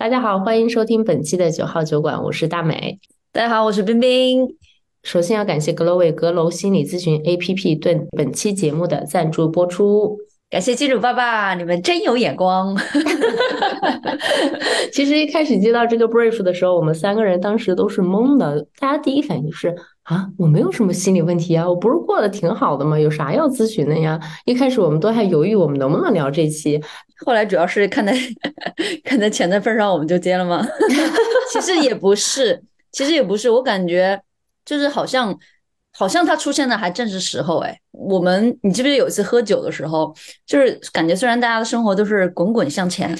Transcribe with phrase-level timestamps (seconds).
[0.00, 2.98] 大家好，欢迎收听本期的九号酒馆，我是大美。
[3.32, 4.56] 大家好，我是冰冰。
[5.02, 10.16] 首先要感谢格楼为阁楼心理咨询 APP 对本期节目的赞助播出。
[10.48, 12.74] 感谢金主爸爸，你们真有眼光。
[14.90, 18.66] 其实一开始接到这个 brief 的时候，我们三个人当时都是懵的。
[18.78, 19.76] 大家第一反应是
[20.10, 22.98] 啊，我没有什么心理问题啊，我不是过得挺好的吗？
[22.98, 24.18] 有啥要咨询的呀？
[24.44, 26.82] 一开始我们都还犹豫，我们能不能聊这期。
[27.24, 28.12] 后来主要是看在
[29.04, 30.66] 看在钱的份上，我们就接了吗？
[31.52, 32.60] 其实也不是，
[32.90, 34.20] 其实也不是，我感觉
[34.64, 35.38] 就是好像。
[35.92, 40.14] 好像他出现的还正是时候哎，我们你记不记得有一次喝酒的时候，
[40.46, 43.12] 就是感觉虽然大家的生活都是滚滚向前，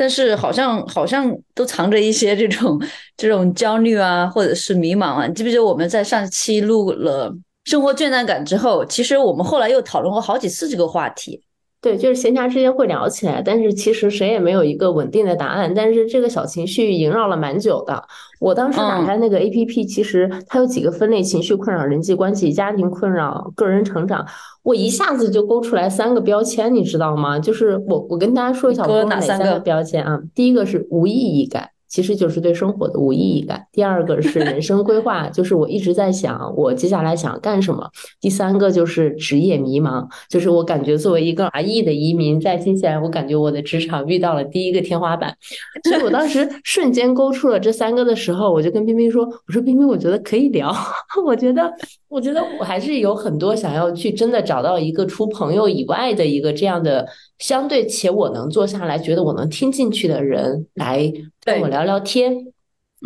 [0.00, 2.80] 但是好像好像都藏着一些这种
[3.18, 5.26] 这种焦虑啊，或者是迷茫啊。
[5.26, 7.30] 你记不记得我们在上期录了
[7.64, 11.42] 生活倦怠感之后，其实我们后来又讨论过好几次这个话题。
[11.82, 15.72] 对，就是闲暇之间会聊起来，但是其实谁也没有一个稳定的答案。
[15.74, 18.02] 但是这个小情绪萦绕了蛮久的。
[18.38, 24.26] 我当时打开那个 A P P，其实它有几个分类：情绪困扰、人际关系、家庭困扰、个人成长。
[24.62, 27.38] 我一下子就勾出来三个标签，你知道吗？
[27.38, 30.20] 就是我，我跟大家说一下，我勾哪三个标签啊？
[30.34, 31.70] 第一个是无意义感。
[31.90, 33.66] 其实就是对生活的无意义感。
[33.72, 37.90] 第二个是人生规划，就是我一直在想我接下来想干什么。
[38.20, 45.36] 第三个就是职业迷茫，就是我感觉作为一个华裔的移民，在新西兰，我感觉我的职场遇到了第一个天花板。
[45.84, 50.74] 所以我当时瞬间勾出了这三个的时候，我就跟冰冰说：“我说冰冰，我觉得可以聊。
[51.26, 51.70] 我觉得，
[52.08, 57.06] 我觉得我还是有很多想要去真的找到一个除朋友以外的一个这样的。”
[57.40, 61.10] 相对且我能坐下来，觉得我能听进去的人来
[61.44, 62.34] 跟我聊聊天，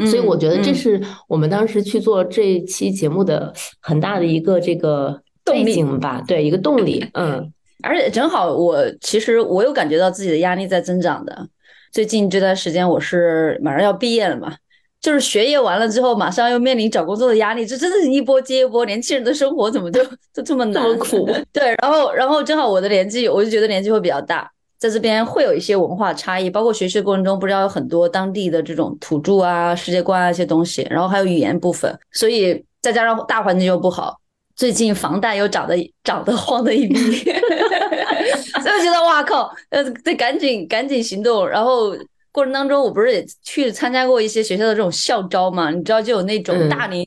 [0.06, 7.04] 所以我觉得这是我们当时去做这期节目的很大的一个这个背景吧，对，一个动力。
[7.14, 11.48] 嗯， 而且正好我其实我有感觉到自己的压力在增长的。
[11.92, 14.56] 最近这段时间我是马上要毕业了嘛。
[15.00, 18.86] 就是学业完了之后，马上又面临找工作的压力，这真的是一波接一波。
[18.86, 21.30] 年轻人的生活怎么就就这么难、 这么苦？
[21.52, 34.18] 对，然后，然后正好我的年纪，我就觉得年纪会比较大，在这边会有一些文化差异，包括学习的过程中，不知道有很多当地的这种土著啊、世界观啊一些东西，然后还有语言部分，所以再加上大环境又不好，
[34.56, 36.96] 最近房贷又涨得涨得慌的一逼，
[38.62, 41.96] 所以觉得哇靠，呃，得赶紧赶紧行动，然后。
[42.34, 45.70] 过程当中，我不是也去参加过一些学校的这种校招嘛？
[45.70, 47.06] 你知道，就有那种大龄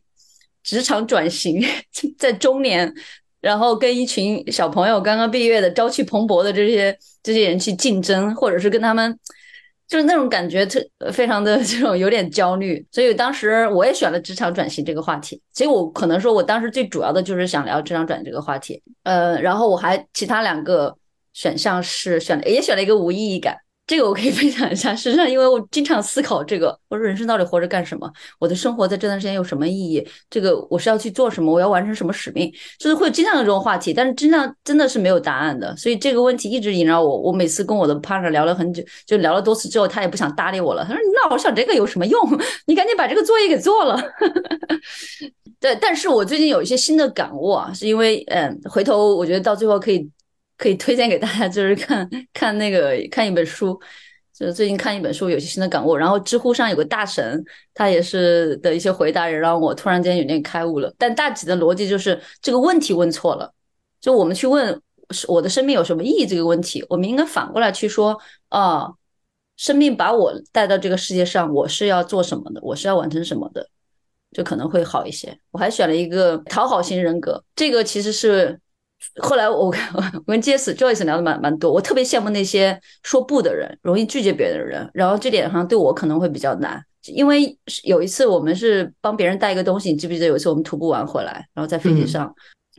[0.63, 1.61] 职场转型，
[2.17, 2.89] 在中年，
[3.39, 9.17] 然后跟一群小朋友刚刚毕业的朝气蓬勃的这些这些人去竞争，或者是跟他们，
[9.87, 10.81] 就是那种感觉特
[11.11, 12.85] 非常的 这种有点焦虑。
[12.91, 15.41] 所以当时我也选了职场转型这个话题。
[15.53, 18.81] 所以我可能说我当时最主要的就是想聊职场转这个话题。
[19.03, 20.95] 呃，然后我还其他两个
[21.33, 23.57] 选项是选了，也选了一个无意义感。
[23.87, 28.11] 这个我可以分享一下，实际上，因为我经常思考这个，我说人生到底活着干什么？
[28.37, 30.05] 我的生活在这段时间有什么意义？
[30.29, 31.49] 这个我是要去做什么？
[31.49, 32.51] 我要完成什么使命？
[32.77, 35.73] 就是会经常有这种话题，但是经常真的是没有答案的。
[35.77, 37.17] 所以这个问题一直萦绕我。
[37.17, 40.83] 我每次跟我的 partner 聊了很久，就聊了多次之后，他也不想搭理我了。
[40.83, 42.19] 他说：“你老想这个有什么用？
[42.65, 43.97] 你赶紧把这个作业给做了。
[45.61, 50.09] ”对，但是我最近有一些新的感悟啊，是因为嗯，回头我觉得到最后可以。
[50.57, 53.79] 可以推荐给大家，就是看看那个看一本书，
[54.33, 55.95] 就是最近看一本书，有些新的感悟。
[55.95, 57.43] 然后知乎上有个大神，
[57.75, 60.91] 他也是的一些回答，也让我突然间有点开悟了。
[60.97, 63.53] 但大体的逻辑就是这个问题问错了，
[64.01, 64.81] 就我们去问
[65.27, 68.19] 我的生命有什么意义这个问题，我们应该反过来去说
[68.49, 68.87] 啊，
[69.57, 73.69] 生命把我带到这个世界上，我是要做什么的，我是要完成什么的，
[74.31, 75.39] 就可能会好一些。
[75.51, 78.59] 我还选了一个讨好型人格，这个其实是。
[79.21, 84.89] 后来我 我跟 Jess Joyce 聊的蛮蛮多，我特别羡慕那些说不的人，容易拒绝别人的人。
[84.93, 92.33] 然后这点上对我可能会比较难，因为有一次我们是帮别人带一个东西，你记不记得有一次我们徒步完回来，然后在飞机上，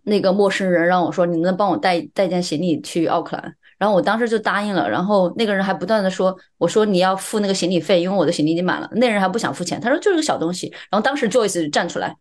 [0.04, 4.88] 那个陌生人让我说你能不能帮我带带件行李去奥克兰，然后我当时就答应了。
[4.88, 8.88] 然后那个人还不断的说，我说你要付那个行李费，因为我的行李已经满了。
[8.92, 10.68] 那人还不想付钱，他说就是个小东西。
[10.90, 12.14] 然后当时 Joyce 站出来。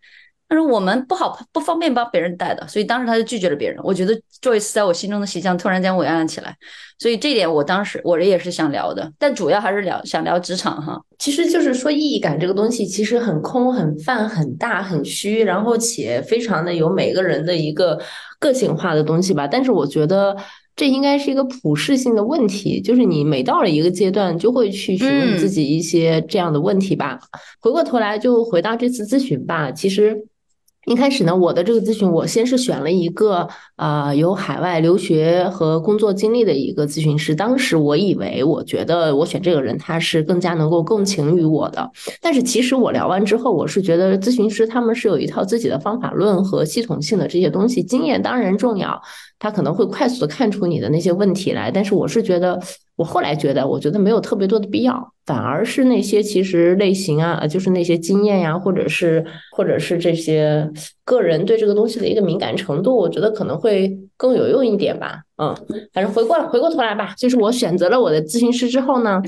[0.50, 3.78] 但是我们不好不方便帮别人带的，所以当时他就拒绝了别人。
[3.84, 6.56] 我觉得 Joyce 在我心中的形象突然间伟岸了起来，
[6.98, 11.02] 所以这点我当时我也是想聊的，但主要还是聊想聊职场哈。
[11.20, 18.00] 其实就是说意义感这个东西其实很空、很泛、很大、很虚，然后且非常的有每个人的一个
[18.40, 19.46] 个性化的东西吧。
[19.46, 20.38] 但是我觉得
[20.78, 27.20] 这应该是一个普适性的问题，就是你每到了一个阶段就会去询问自己一些这样的问题吧。
[27.60, 30.26] 回过头来就回到这次咨询吧，其实。
[30.88, 33.46] 一开始呢，我的这个咨询，我先是选了一个
[33.76, 37.36] 啊有海外留学和工作经历的一个咨询师。
[37.36, 41.92] 当时我以为，我觉得我选这个人，他是更加能够共情于我的。
[42.22, 47.84] 但是其实我聊完之后，我是觉得咨询师他们是有一套自己的方法论和系统性的这些东西。
[47.84, 49.02] 经验当然重要，
[49.38, 51.70] 他可能会快速的看出你的那些问题来。
[51.70, 52.58] 但是我是觉得。
[52.98, 59.24] 我后来觉得，我觉得没有特别多的必要，反而是那些其实类型啊，就是那些经验呀，或者是
[59.56, 60.70] 或者是这些
[61.06, 65.22] 个人对这个东西的一个敏感程度，我觉得可能会更有用一点吧。
[65.38, 65.56] 嗯，
[65.94, 69.22] 反正回过回过头来吧，就是我选择了我的咨询师之后呢。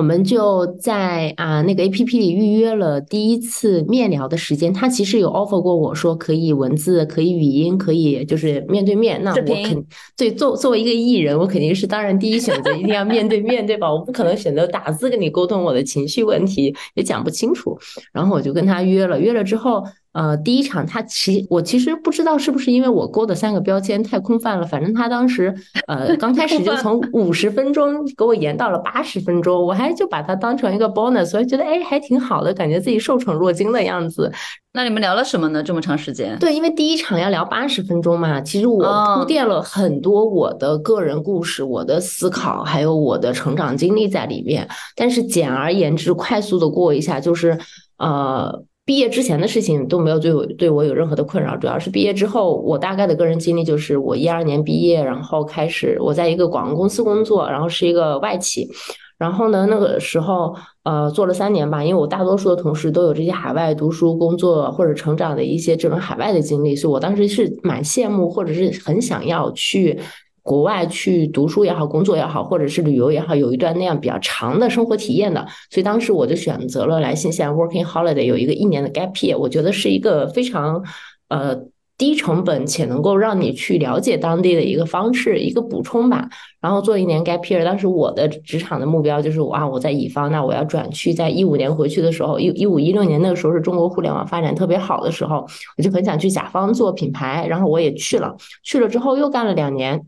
[0.00, 4.72] 我们就在啊那个 A P P 里预约了第一次面聊的时间。
[4.72, 9.22] 他其实有 offer 过我说可以文字，可以语音，可以就是面对面。
[9.22, 9.84] 那我肯
[10.16, 13.92] 对作作为一个艺人，我肯定是当然第一选择一定要面对面对吧？
[13.92, 17.78] 我不可能选择打字跟你沟通我的情绪问题，也讲不清楚。
[18.10, 19.84] 然后我就跟他约了，约了之后。
[20.12, 25.54] 呃，第一场他其我其实不知道是不是因为我勾的三个标签太空泛了，反正他当时
[25.86, 34.32] 呃刚开始就从 五十分钟给我延到了八十分钟，我还就把它当成一个 bonus，所以觉得哎还挺好的，感觉自己受宠若惊的样子。
[34.72, 35.62] 那你们聊了什么呢？
[35.62, 36.36] 这么长时间？
[36.40, 38.84] 对，因为第一场要聊八十分钟嘛，其实我
[39.16, 44.68] 铺垫了很多我的个人故事、我的思考，还有我的成长经历在里面。
[44.96, 47.56] 但是简而言之，快速的过一下，就是
[47.98, 48.64] 呃。
[48.86, 58.68] 毕业之前的事情都没有对我对我有任何的困扰，主要是毕业之后，我大概的个人经历就是我一二年毕业，然后开始我在一个广告公司工作，然后是一个外企，
[59.16, 70.00] 然后呢那个时候呃做了三年吧，因为我大多数的同事都有这些海外读书、工作或者成长的一些这种海外的经历，所以我当时是蛮羡慕或者是很想要去。
[70.42, 80.82] 国外去读书也好，工作也好，或者是旅游也好，有一段那样比较长的生活体验的，所以当时我就选择了来新西兰 working holiday，有一个一年的 gap year，我觉得是一个非常
[81.28, 81.54] 呃
[81.98, 86.26] 低成本且能够让你去了解当地的一个方式，一个补充吧。
[86.58, 95.46] 然后做一年 gap year，当时我的职场的目标就是哇，我在乙方，那我要转去，在一五年回去的时候，一一五一六年那个时候是中国互联网发展特别好的时候，
[95.76, 100.06] 我就很想去甲方做品牌，然后我也去了，去了之后又干了两年。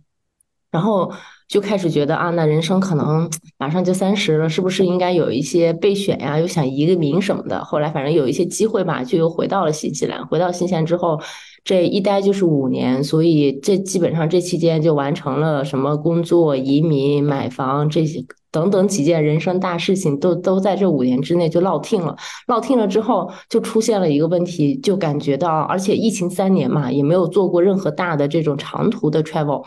[0.72, 1.12] 然后
[1.48, 6.38] 就开始觉得啊，那人生可能马上就三十了，是不是应该有一些备选呀？
[6.40, 7.62] 又想移个民什么的。
[7.62, 10.26] 后来反正有一些机会吧，就又回到了新西兰。
[10.26, 11.20] 回到新西兰之后，
[11.62, 22.16] 这一待就是五年，所以这基本上这期间就完成了什么工作、移民、买房这些等等几件人生大事情，都都在这五年之内就落听了。
[22.46, 29.62] 落听了之后，就出现了一个问题，就感觉到，而且疫情三年嘛，也没有做过任何大的这种长途的 travel。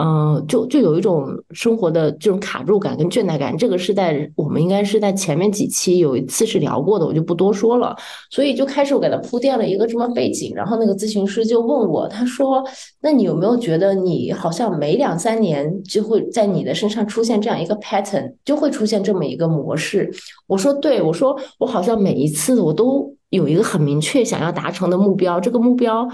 [0.00, 7.96] 嗯，就就有一种生活的这种卡住感跟倦怠感，这个是在我们应该是在前面几期有一次是聊过的，我就不多说了。
[8.30, 12.64] 所以就开始我给他铺垫了一个这么背景，然后那个咨询师就问我，他说
[13.02, 20.08] ：“那你有没有觉得你好像每两三年就会在你的身上出现这样一个 pattern，就会出现这么一个模式？”
[20.46, 26.08] 我说：“对，我说我好像每一次我都有一个很明确想要达成的目标，这个目标。”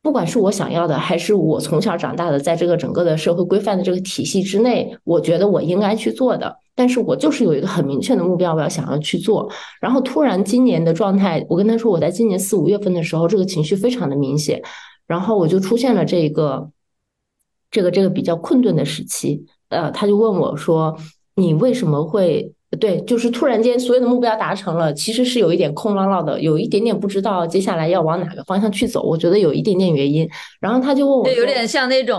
[0.00, 6.56] 不管是我想要的，还是我从小长大的，在这个整个的社会规范的这个体系之内，我觉得我应该去做的。
[6.74, 9.50] 但是我就是有一个很明确的目标，我要想要去做。
[9.80, 14.62] 然后突然今年的状态，我跟他说，我在今年四五月份的时候，这个情绪非常的明显，
[15.06, 16.70] 然后我就出现了这个
[17.70, 19.44] 这个这个比较困顿的时期。
[19.68, 20.96] 呃，他就问我说
[21.34, 29.02] ：“你为什么会？”对，就是突然间所有的目标达成了，其实是有一点空落落的，有一点点不知道接下来要往哪个方向去走。
[29.02, 30.28] 我觉得有一点点原因。
[30.60, 32.18] 然后他就问我，对，有点像那种，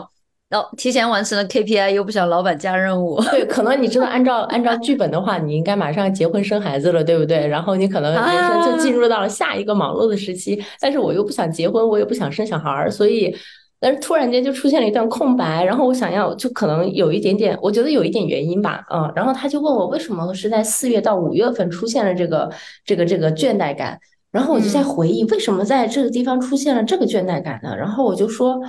[0.50, 3.22] 哦，提前完成了 KPI，又不想老板加任务。
[3.32, 7.46] 对， 可能你知道按照按照剧本的话，你应该马上结婚生孩子了，对不对？
[7.48, 10.60] 然后你可能人生就进入到了下一个忙碌的时期。
[10.82, 13.36] 但是我又不想结婚，我也不想生小孩儿，所以。
[13.80, 22.52] 但是突然间就出现了一段空白，然后我想要就可能有一点点，我觉得有一点原因吧，嗯，然后他就问我为什么是在四月到五月份出现了这个
[22.84, 24.00] 这个这个倦怠感，
[24.32, 27.76] 然后我就在回忆为什么在这个地方出现了这个倦怠感呢？
[27.76, 28.60] 然后我就说。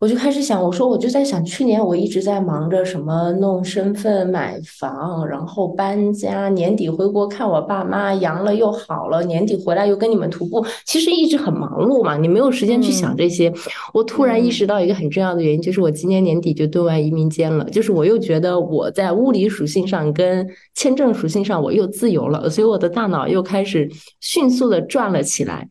[0.00, 13.52] 我就开始想，我说我就在想，去年我一直在忙着什么弄身份、买房，然后搬家，年底回国看我爸妈，阳了又好了，年底回来又跟你们徒步，其实一直很忙碌嘛，你没有时间去想这些。
[13.92, 23.90] 我突然意识到一个很重要的原因，就是我今年年底就对外移民监了，就是我又觉得我在物理属性上跟签证属性上我又自由了，所以我的大脑又开始
[24.20, 25.68] 迅速的转了起来。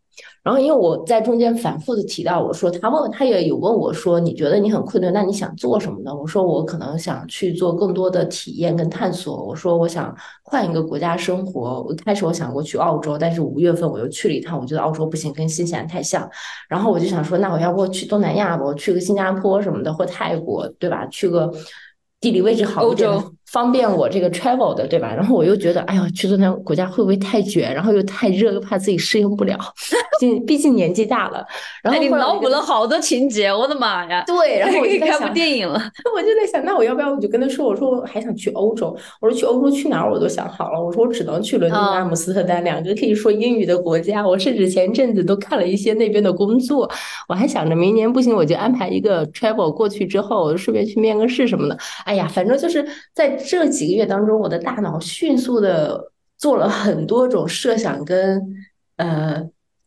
[0.47, 6.15] 然后因为我在中间反复的提到，我说他问他也有问我说，你觉得你很困顿，那你想做什么呢？
[6.15, 9.43] 我说我可能想去做更多的体验跟探索。
[9.43, 11.83] 我说我想换一个国家生活。
[11.83, 16.25] 我开始我想过去澳洲，但是五月份我又去了一趟，我觉得澳洲不行，跟新西兰太像。
[16.69, 18.63] 然后我就想说，那我要不去东南亚吧？
[18.63, 21.05] 我去个新加坡什么的，或泰国，对吧？
[21.07, 21.51] 去个。
[22.19, 23.07] 地理位置好一点，
[23.51, 25.13] 方便我这个 travel 的，对吧？
[25.15, 27.73] 然后我又觉得，哎呀，去东南国家会不会太卷？
[27.73, 29.57] 然后又太热，又怕自己适应不了。
[30.19, 31.45] 毕毕竟年纪大了。
[31.83, 34.23] 然后你脑补了好多情节，我的妈呀！
[34.25, 35.79] 对，然后我就 看部电影了。
[36.15, 38.95] 我就在想，那我要不要我就跟他说，我说我还想去欧洲。
[39.21, 40.83] 我说去欧洲去哪儿我都想好了。
[40.83, 44.27] 我说我只能去伦敦、阿姆斯特丹两个可以说英语的国家。
[44.27, 46.89] 我甚至前阵子都看了一些那边的工作。
[47.29, 51.77] 我还想着明年不行，我就安排一个 travel 过去之后，顺便去面个试什么的。
[52.05, 58.41] 哎呀，反正就是在这几个月当中，我的大脑迅速的做了很多种设想跟
[58.97, 59.43] 呃，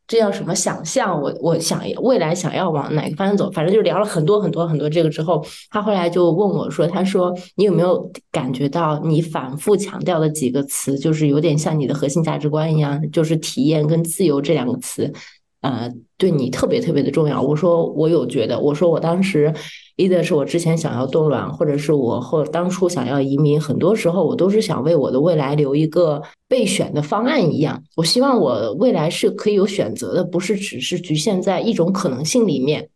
[0.07, 1.21] 这叫什么想象？
[1.21, 3.51] 我我想未来想要往哪个方向走？
[3.51, 15.13] 反正就聊了很多很多很多这个之后，他后来就问我说：“他说你有没有感觉到你反复强调的几个词，就是有点像你的核心价值观一样，就是体验跟自由这两个词，
[15.61, 19.55] 呃，对你特别特别的重要。”我说我有觉得，我说我当时。
[19.97, 27.85] 一的是我之前想要冻卵，或者是我或当初想要移民，很多时候我都是想为我的未来留一个备选的方案一样。
[27.97, 32.89] 我希望我未来是可以有选择的，不是只是局限在一种可能性里面。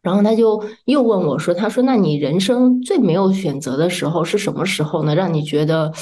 [0.00, 5.14] 然后他就又问我说：“他说，那你人生最没有选择的时候是什么时候呢？
[5.14, 5.92] 让你觉得，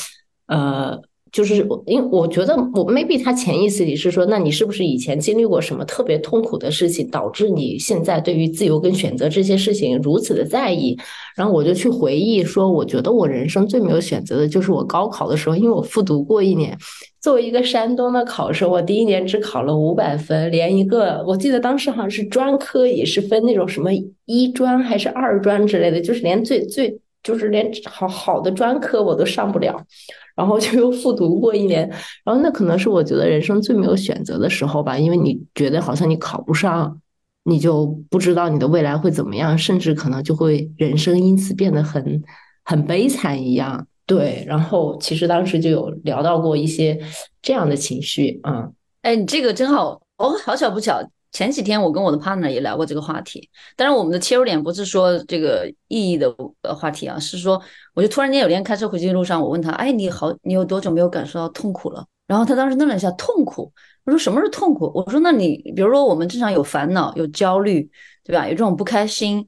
[0.47, 10.99] 呃。”就是我，因为我觉得我 maybe 他潜意识里是说，那你是不是以前经历过什么特别痛苦的事情，导致你现在对于自由跟选择这些事情如此的在意？
[11.37, 16.77] 然后我就去回忆说，我觉得我人生最没有选择的就是我高考的时候，因为我复读过一年。
[17.21, 23.91] 作为一个山东的考生，我第一年只考了五百分，连一个我记得当时好像是专科也是分那种什么
[24.25, 29.85] 一专还是二专之类的，就是连最最就是连好好的专科我都上不了。
[30.41, 31.87] 然后就又复读过一年，
[32.25, 36.99] 然后那可能是我觉得人生最没有选择的时候吧，因为你觉得好像你考不上，
[37.45, 42.23] 你就不知道你的未来会怎么样，甚至可能就会人生因此变得很
[42.65, 43.87] 很悲惨一样。
[44.07, 46.99] 对，然后其实当时就有聊到过一些
[47.43, 48.71] 这样的情绪啊。
[49.03, 51.03] 哎，你这个真好哦，好巧不巧。
[51.33, 57.61] 前几天我跟我的 partner 也聊过这个话题，但是我们的切入点不是说这个意义的呃话题啊，是说
[57.95, 62.05] 我就突然间有天开车回去的路上，我问他，哎，你好，你有多久没有感受到痛苦了？
[62.27, 63.73] 然后他当时愣了一下，痛苦？
[64.05, 64.91] 我说什么是痛苦？
[64.93, 67.89] 我说那你比如说我们正常有烦恼、有焦虑，
[68.25, 68.47] 对吧？
[68.47, 69.47] 有这种不开心，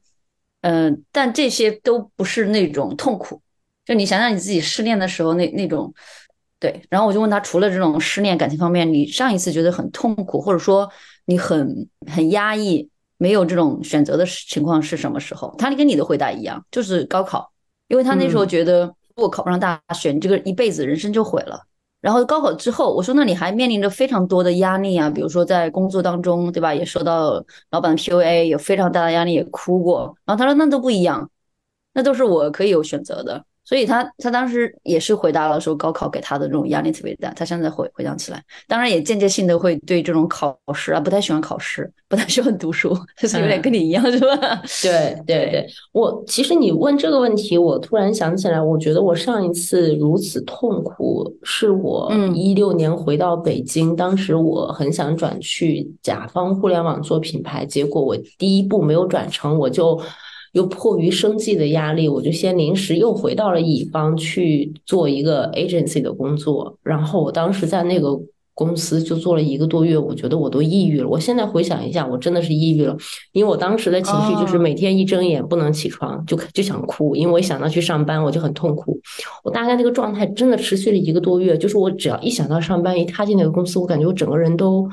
[0.60, 3.42] 嗯，但这些都不是那种痛苦。
[3.84, 5.92] 就你想想你自己失恋的时候那那种，
[6.60, 6.80] 对。
[6.88, 10.88] 然后我就问他，除了这种失恋感情方面，你上一次觉得很痛苦，或者说？
[11.24, 15.54] 你很很压抑，没有这种选择的情况是什么时候？
[15.58, 17.52] 他跟你的回答一样，就是高考，
[17.88, 21.60] 因为他那时候觉得如果考不上大学，你这个一辈子人生就毁了。
[22.00, 26.74] 然后高考之后，我说那你还面临着非常多的压力啊，比如说在工作当中，对吧？
[26.74, 30.16] 也受到老板的 PUA，有非常大的压力，也哭过。
[30.24, 31.30] 然后他说那都不一样，
[31.94, 33.44] 那都是我可以有选择的。
[33.64, 44.36] 所以他他当时也是回答了说高考给他的这种压力特别大，他现在回回想起来，当然也间接性的会对这种考试啊不太喜欢考试，不太喜欢读书，就是有点跟你一样是吧？
[44.82, 60.00] 对对对，我其实你问这个问题，我突然想起来，我觉得我上一次如此痛苦是我一六年回到北京，当时我很想转去甲方互联网做品牌，结果我第一步没有转成，我就。
[60.52, 66.78] 又迫于生计的压力，我就先临时又回到了乙方去做一个 agency 的工作。
[66.82, 68.18] 然后我当时在那个
[68.54, 71.08] 公司就做了一个多月，我觉得我都抑郁了。
[71.08, 72.94] 我现在回想一下，我真的是抑郁了，
[73.32, 79.00] 因为我当时的情绪就是每天一睁眼不能起床就就想哭，因为我一想到去上班我就很痛苦。
[79.42, 84.86] 我大概那个状态真的持续了一个多月，就是我只要一想到上班，一踏进那个公司，我感觉我整个人都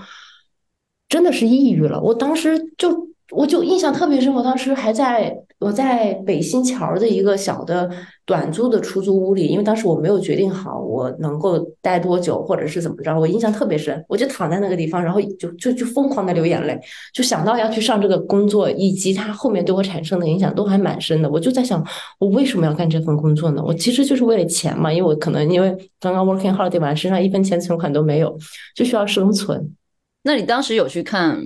[1.10, 2.02] 真的是抑郁了。
[2.02, 5.38] 我当时就我就印象特别深，我当时还在。
[5.60, 7.90] 我在北新桥的一个小的
[8.26, 14.02] 短租的出租屋里，因为当时我没有决定好我能够待多久，或者是怎么着，我印象特别深。
[14.08, 16.80] 我就躺在那个地方，然后就就就疯狂的流眼泪，
[17.14, 21.30] 就想到要去上这个工作，以及它后面对我产生的影响都还蛮深的。
[21.30, 21.86] 我就在想，
[22.20, 23.62] 我为什么要干这份工作呢？
[23.62, 28.38] 我其实就是为了钱嘛，因为我可能因为刚刚 working holiday 嘛，身上一分钱存款都没有，
[28.74, 29.76] 就需要生存。
[30.24, 31.46] 那你当时有去看？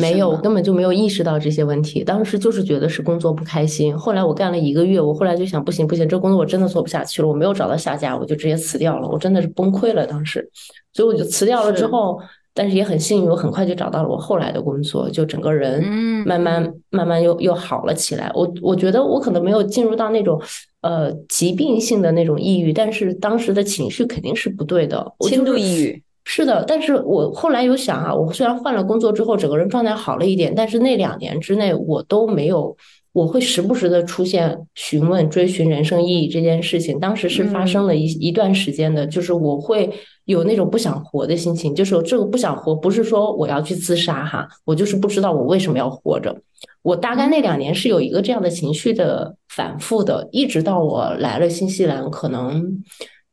[0.00, 2.02] 没有，我根本就没有意识到这些问题。
[2.04, 3.96] 当时就是觉得是工作不开心。
[3.98, 7.28] 后来我干了一个月，我后来就想，不行不行，这工作我真的做不下去了。
[7.28, 9.08] 我没有找到下家，我就直接辞掉了。
[9.08, 10.48] 我真的是崩溃了，当时。
[10.92, 12.18] 所以我就辞掉了之后，
[12.54, 15.84] 但是也很幸运，我很快就找到了我后来的工作，就整个人
[16.24, 18.30] 慢慢慢慢又又好了起来。
[18.34, 20.40] 我我觉得我可能没有进入到那种
[20.80, 26.02] 呃疾病性的那种抑郁，但是当时的情绪肯定是不对的，轻度抑郁。
[26.28, 32.76] 是的，但是我后来有想啊，我虽然换了工作之后，整个人状态好了一点，但是那两年之内我都没有。
[33.12, 39.90] 我会时不时的出现询问、追寻人生意义这件事情，当时是发生了一一段时间的，就是我会
[40.26, 46.36] 有那种不想活的心情，就是这个不想活，不是说我要去自杀哈，我就是不知道我为什么要活着。
[46.82, 52.84] 我大概那两年是有一个这样的情绪的反复的，一直到我来了新西兰，可能。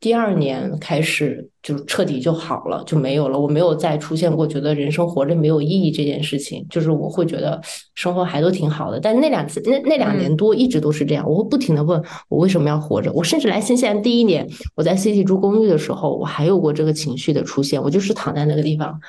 [0.03, 3.39] 第二年开始就彻底就好了，就没有了。
[3.39, 7.57] 我没有再出现过觉得人生活着没有意义这件事情，就是我会觉得
[7.95, 8.99] 生活还都挺好的。
[8.99, 13.13] 但那两次那那两年多一直都是这样，我会不停的问我为什么要活着。
[13.13, 14.45] 我甚至来新西兰第一年，
[14.75, 17.81] 我在 CT 住公寓的时候，我还有过这个情绪的出现。
[17.81, 18.99] 我就是躺在那个地方，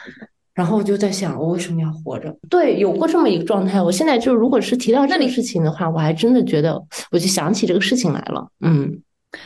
[0.55, 2.33] 然后我就在想我为什么要活着。
[2.49, 3.83] 对，有过这么一个状态。
[3.83, 8.47] 我现在就如果是提到这个事情的话，我还真的觉得我就想起这个事情来了。
[8.61, 9.03] 嗯。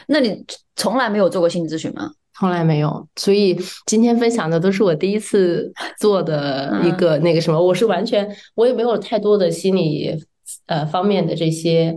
[0.06, 0.44] 那你
[0.76, 2.10] 从来没有做过心理咨询吗？
[2.38, 10.16] 从来没有，所以今天分享的都是我第一次做的一个那个什么，我是完全我也没有太多的心理
[10.66, 11.96] 呃方面的这些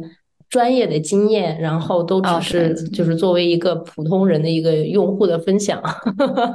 [0.50, 5.80] 专业的经验，然后都只是就是作为一个普通人的一个用户的分享。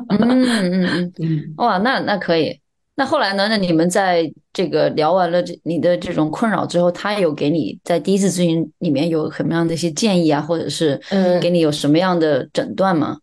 [0.08, 2.58] 嗯嗯嗯 嗯，哇，那那可以。
[2.98, 3.46] 那后来呢？
[3.48, 13.18] 那你们在这个聊完了这你的这种困扰之后，他有给你在第一次咨询里面有什么样的一些建议啊，或者是嗯，给你有什么样的诊断吗？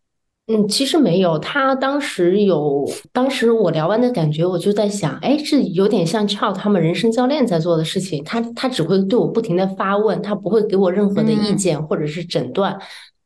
[0.47, 1.39] 嗯，其实没有。
[1.39, 8.23] 他当时有，当时我聊完的感觉，我就在想，哎，这有点像 Child 他们人生教练在做的事情。
[8.23, 12.77] 他他只会对我不停的发问，他不会给我任何的意见或者是诊断。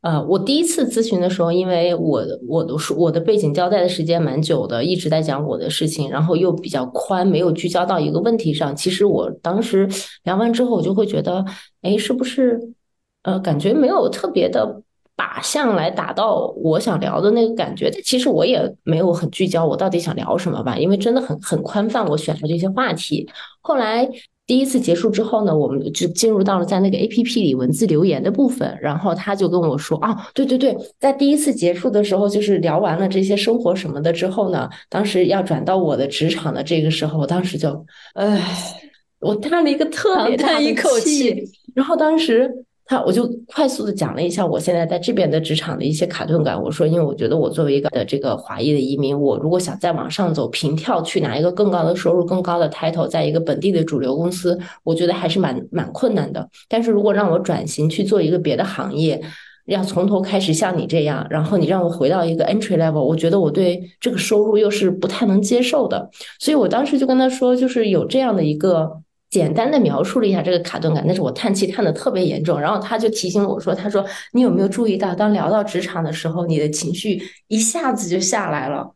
[0.07, 8.73] 呃，我第一次咨询的时候，因为我我的说我的背景交代的时间蛮久的，一直在讲我的事情，然后又比较宽，没有聚焦到一个问题上。
[8.73, 9.85] 其实我当时
[10.23, 11.43] 聊完之后，我就会觉得，
[11.81, 12.57] 哎，是不是
[13.23, 14.81] 呃，感觉没有特别的
[15.17, 17.89] 靶向来达到我想聊的那个感觉？
[17.91, 20.77] 但其实我也没有很聚焦，我到底想聊什么吧？
[20.77, 24.09] 因为真的很很宽泛，我选的这些话题，后来。
[24.47, 38.41] 第一次结束之后呢，我们就进入到了在那个 A P P 里文字留言的部分，然后他就跟我说：“啊，对对对，在第一次结束的时候，就是聊完了这些生活什么的之后呢，当时要转到我的职场的这个时候，我当时就，唉，
[39.19, 41.43] 我叹了一个特别大的一口气，
[41.75, 42.49] 然后当时。”
[42.88, 46.60] 他我就快速的讲了一下我现在在这边的职场的一些卡顿感。
[46.60, 56.50] 我说，因为我觉得我作为一个的这个华裔的移民，我如果想再往上走，平跳去拿一个更高的收入、更高的 title，在一个本地的主流公司，我觉得还是蛮蛮困难的。
[56.69, 59.21] 但是如果让我转型去做一个别的行业，
[59.65, 66.10] 要从头开始像你这样，然后你让我回到一个 entry level，我觉得我对这个收入又是不太能接受的。
[66.39, 69.02] 所以我当时就跟他说，就是有这样的一个。
[69.29, 78.93] 简单的描述了一下这个卡顿感，但是我叹气叹的特别严重，然后他就提醒我说：“他说你有没有注意到，当聊到职场的时候，你的情绪一下子就下来了。”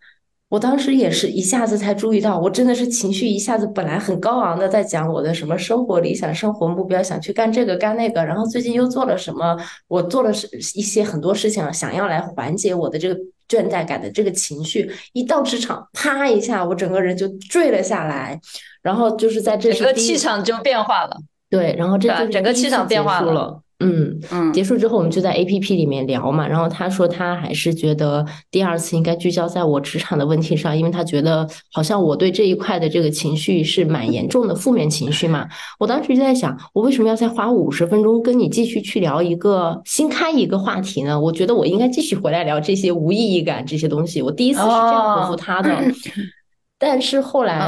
[0.51, 13.15] 我当时也是一下子才注意到，我真的是情绪一下子本来很高昂的在讲我的什么生活理想、生活目标，想去干这个干那个，然后最近又做了什么，我做了是一些很多事情，想要来缓解我的这个
[13.47, 18.37] 倦怠感的这个情绪，一到职场，啪一下，我整个人就坠了下来。
[18.81, 21.17] 然后就是在这整个气场就变化了，
[21.49, 35.47] 对，然后这就整个气场变化了，嗯嗯，结束之后我们就在 A P P 里面聊嘛，然后他说他还是觉得第二次应该聚焦在我职场的问题上，因为他觉得好像我对这一块的这个情绪是蛮严重的负面情绪嘛。
[35.79, 41.19] 我当时就在想，我为什么要再花五十分钟跟你继续去聊一个新开一个话题呢？
[41.19, 44.21] 我觉得我应该继续回来聊这些无意义感这些东西。
[44.21, 45.69] 我第一次是这样回复他的。
[46.81, 47.63] 但是后来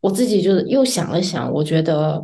[0.00, 2.20] 我自己就又想了想，我觉得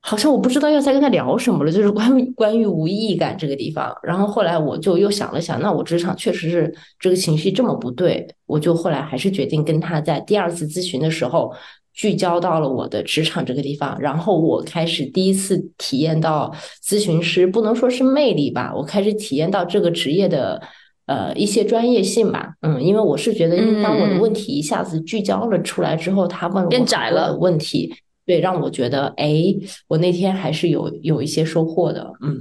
[0.00, 3.94] 好像我不知道要再跟他聊什么了，就是关于关于无意义感这个地方。
[4.02, 11.52] 然后后来我就又想了想，那我职场确实是这个情绪这么不对，我就后来还是决定跟他在第二次咨询的时候
[11.92, 14.00] 聚焦到了我的职场这个地方。
[14.00, 16.50] 然后我开始第一次体验到
[16.82, 20.62] 咨询师不能说是魅力吧，我开始体验到这个职业的。
[21.06, 27.36] 呃，一些专业性吧，嗯，因为我是觉得，当我的问题一下子聚焦了出来之后，他问我窄了。
[27.36, 29.54] 问题，对，让我觉得，哎，
[29.86, 32.40] 我那天还是有有一些收获的，嗯，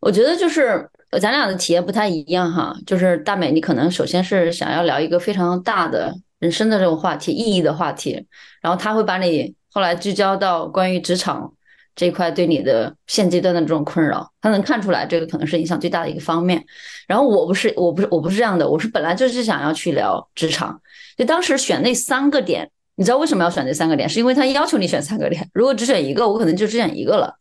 [0.00, 0.86] 我觉得就是
[1.18, 8.26] 咱俩的体验不太一样哈，就是大美，你可能首先是想要聊一个非常大的人生的这种话题，意义的话题，
[8.60, 11.54] 然后他会把你后来聚焦到关于职场。
[11.98, 16.64] 这一块对你的现阶段的这种困扰，他能看出来这个可能是影响最大的一个方面。
[17.08, 20.80] 然后我不是，我不是，我不是这样的，我是本来就是想要去聊职场，
[21.16, 24.08] 就当时选那三个点，你知道为什么要选这三个点？
[24.08, 27.34] 是因为他要求你选三个点，如果只选一个，我可能就只选一个了。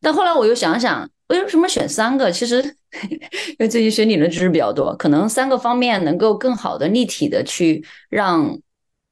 [0.00, 2.28] 但后来我又想想，为什么选三个？
[2.32, 2.60] 其实
[3.50, 8.58] 因为最近学理论知识比较多，可能三个方面能够更好的立体的去让。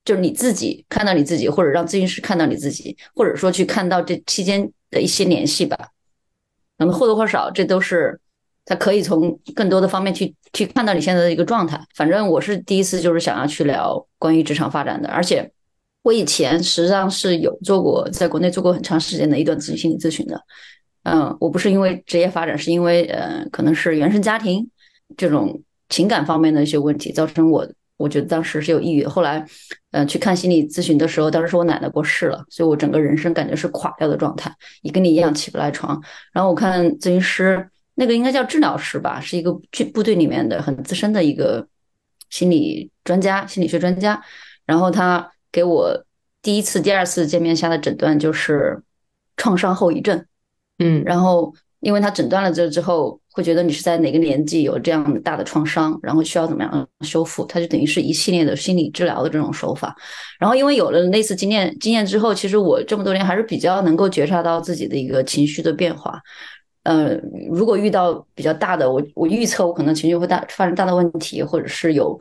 [0.02, 5.90] 就是你自己看到你自己，或者让咨询师看到你自己，或者说去看到这期间的一些联系吧。
[6.76, 8.18] 那么或多或少，这都是
[8.64, 11.80] 他可以从更多的方面去去看到你现在的一个状态。
[11.94, 15.50] 反正我是第一次就是想要去聊关于职场发展的，而且
[16.02, 20.40] 我以前实际上是有做过在国内做过很长时间的一段咨询心理咨询的。
[21.02, 24.68] 嗯，我不是因为职业发展，是因为呃，可能是原生家庭
[25.16, 27.66] 这种情感方面的一些问题造成我。
[27.96, 29.46] 我觉得当时是有抑郁，后来，
[29.92, 36.00] 嗯，去看心理咨询的时候，当时是我奶奶过世了，所以我整个人生感觉是垮掉的状态，也跟你一样起不来床。
[36.32, 41.66] 然后我看咨询师，那个应该叫治疗师吧，是一个军部队里面的很资深的一个
[42.28, 44.22] 心理专家、心理学专家。
[44.64, 46.04] 然后他给我
[46.40, 48.80] 第一次、第二次见面下的诊断就是
[49.36, 50.24] 创伤后遗症，
[50.78, 53.20] 嗯，然后因为他诊断了这之后。
[53.32, 57.44] 会觉得你是在哪个年纪有这样大的创伤，然后需要怎么样修复？
[57.46, 59.96] 它就等于是一系列的心理治疗的这种手法。
[60.38, 66.20] 然后因为有了类似经验经验之后，其实我这么多年还是比较能够觉察到自己的一个情绪的变化。
[66.82, 72.18] 嗯，如果遇到比较大的，我我预测我可能情绪会大发生大的问题，或者是有。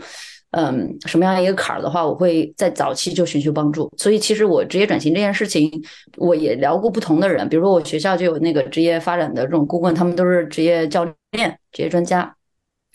[0.51, 3.87] 嗯，什么样一个坎儿的话，我会在早期就寻求帮助。
[3.97, 5.71] 所以，其实我职业转型这件事情，
[6.17, 12.35] 我也聊过不同的人，比如说我学校就有那个职业发展的这种顾问，他们都是职业教练、职业专家。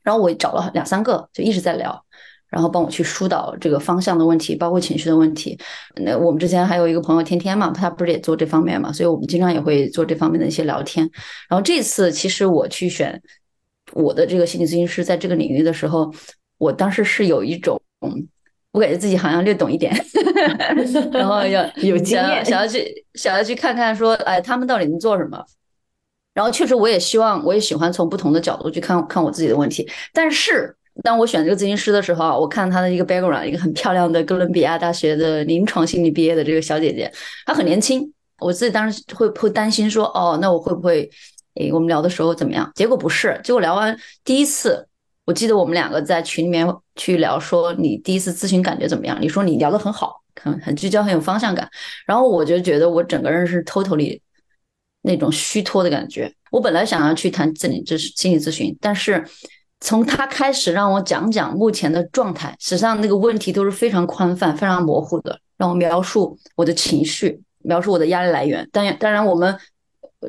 [0.02, 2.04] 然后我找了两三个，就一直在聊，
[2.48, 5.56] 然后帮我去疏导这个方向的问题，包括情绪的问题。
[6.02, 11.08] 那我们之前还有一个朋友天天嘛，他不是也做这方面嘛，所以我们经常也会做这方面的一些聊天。
[11.48, 13.22] 然后这次其实我去选
[13.92, 16.12] 我的这个心理咨询师，在这个领域的时候。
[16.64, 17.78] 我当时是有一种，
[18.72, 19.94] 我感觉自己好像略懂一点，
[21.12, 25.44] 然后要有经验，想要去想要去看看说，哎，他们到底能做什么？
[26.32, 29.88] 然后确实，我也希望，我也喜欢从不同的角度去看看我自己的问题。
[30.12, 37.12] 但是，当我选这个咨询师的时候啊，我看他的一个 background，一个很漂亮的哥伦比亚大学的临床心理毕业的这个小姐姐，
[37.46, 38.12] 她很年轻。
[38.40, 41.08] 我自己当时会会担心说，哦，那我会不会，
[41.54, 42.68] 诶，我们聊的时候怎么样？
[42.74, 44.88] 结果不是，结果聊完第一次。
[45.26, 49.16] 我记得我们两个在群里面去聊，说你第一次咨询感觉怎么样？
[49.20, 51.66] 你说你聊得很好，很很聚焦，很有方向感。
[52.06, 54.20] 然后我就觉得我整个人是 totally
[55.00, 56.30] 那种虚脱的感觉。
[56.50, 59.24] 我本来想要去谈心理咨心理咨询，但是
[59.80, 68.68] 从他开始让我讲讲目前的状态，实际上那个问题都是非常宽泛、非常模糊的，让我描述我的情绪，描述我的压力来源。
[68.70, 69.58] 当然，当然我们。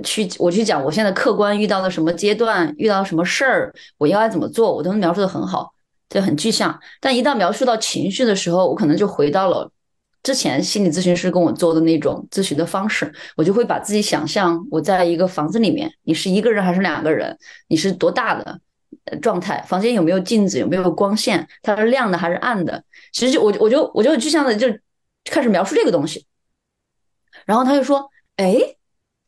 [0.03, 5.73] 去我去讲我现在客观遇到了什么阶段，遇到什么事儿，我应该怎么做，我都能描述的很好，
[6.09, 6.79] 就很具象。
[6.99, 9.71] 但一旦描述到情绪的时候，我可能就回到了
[10.23, 18.59] 之前心理咨询师跟我做的那种咨询的方式，我就会把自己想象我在一个房子里面，你是一个人还是两个人，你是多大的
[19.21, 22.83] 状态，房间有没有镜子，有没有光线，它是亮的还是暗的？
[23.13, 24.67] 其实就我我就我就具象的就
[25.25, 26.25] 开始描述这个东西，
[27.45, 28.75] 然后他就说，哎。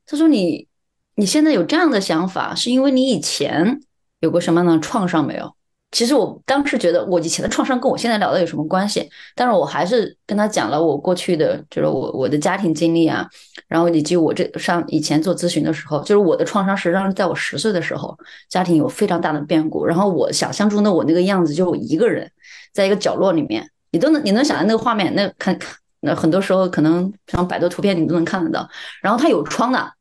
[0.07, 0.67] 他说：“你
[1.15, 3.79] 你现在有这样的想法，是因为你以前
[4.21, 5.53] 有过什么样的创伤没有？
[5.91, 9.09] 其实我当时觉得，我以前的创伤跟我现在聊的有什么关系？
[9.35, 13.25] 但是我还是跟他讲了我过去的，就是我我的家庭经历啊，
[13.67, 18.17] 然后以及我这上以前做咨询的时候，就是我的创伤实际上是在我十岁的时候，
[18.49, 22.29] 家庭有非常大的变故，然后我想象中的我那个样子，就我一个人
[22.73, 25.69] 在一个角落里面，你都能你能想象那个画面，那看看
[26.01, 28.69] 那很多时候可能像百度图片你都能看得到，
[29.01, 29.91] 然后他有窗的。”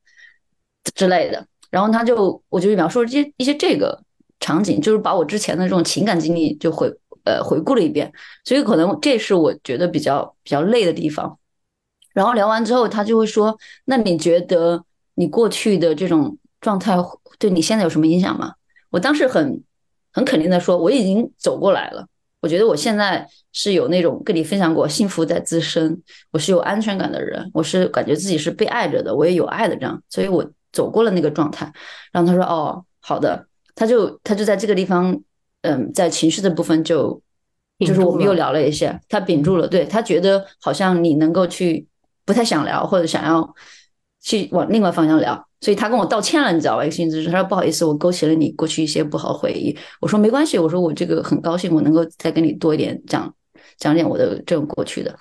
[0.94, 4.00] 之类的，然后他就我就描述了一些一些这个
[4.40, 6.92] 场景，就是把我之前的这种情感经历就回
[7.24, 8.12] 呃回顾了一遍，
[8.44, 11.38] 所以可能这是我觉得比较比较累的地方。
[12.12, 14.82] 然后聊完之后，他就会说：“那你觉得
[15.16, 16.96] 你过去的这种状态
[17.38, 18.54] 对你现在有什么影响吗？”
[18.90, 19.62] 我当时很
[20.12, 22.06] 很肯定的说：“我已经走过来了，
[22.46, 31.72] 我觉得我现在是有那种跟你分享过幸福在自身，我是有安全感的人，我是感觉自己是被爱着的，我也有爱的这样，所以我。”走过了那个状态，
[32.12, 35.18] 然后他说：“哦，好的。”他就他就在这个地方，
[35.62, 37.18] 嗯，在情绪的部分就
[37.78, 39.66] 就是我们又聊了一下，他屏住了。
[39.66, 41.86] 对他觉得好像你能够去
[42.26, 43.54] 不太想聊，或者想要
[44.26, 46.84] 去往另外方向聊，所以他跟我道歉了，你知道吧？
[46.84, 53.32] 一个心理咨询他说：“不好意思，我勾起了你过去一些不好回忆。”我说：“没关系。”我说：“我这个很高兴，我能够再跟你多一点讲
[53.78, 55.16] 讲点我的这种过去的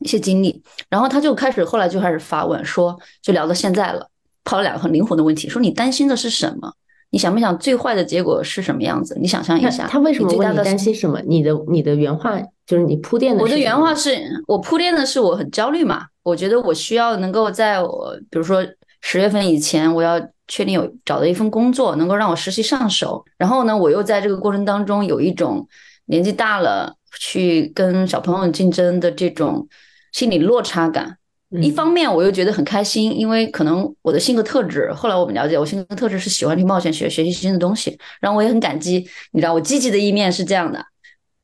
[0.00, 4.06] 一些经历。”然后他就开始后来就开始发问，说就聊到现在了。
[4.44, 6.70] 抛了两个很灵魂的问题，说你担心的是什么？
[7.14, 9.16] 你想不想最坏的结果是什么样子？
[9.20, 11.20] 你想象一下，他为什么问你担心什么？
[11.24, 13.40] 你的你的原话就是你铺垫的。
[13.40, 18.66] 我的原话是我铺垫的是我很焦虑嘛，我觉得我需要能够在我比如说
[19.00, 23.24] 十月份以前，我要确定有找到一份工作，能够让我实习上手。
[23.38, 25.68] 然后呢，我又在这个过程当中有一种
[26.06, 29.68] 年纪大了去跟小朋友竞争的这种
[30.10, 31.18] 心理落差感。
[31.62, 40.84] 一方面我又觉得很开心，因为可能我的性格特质，后来我们了解，我性格特质是喜欢去冒险学学习新的东西，然后我也很感激，你知道我积极的一面是这样的，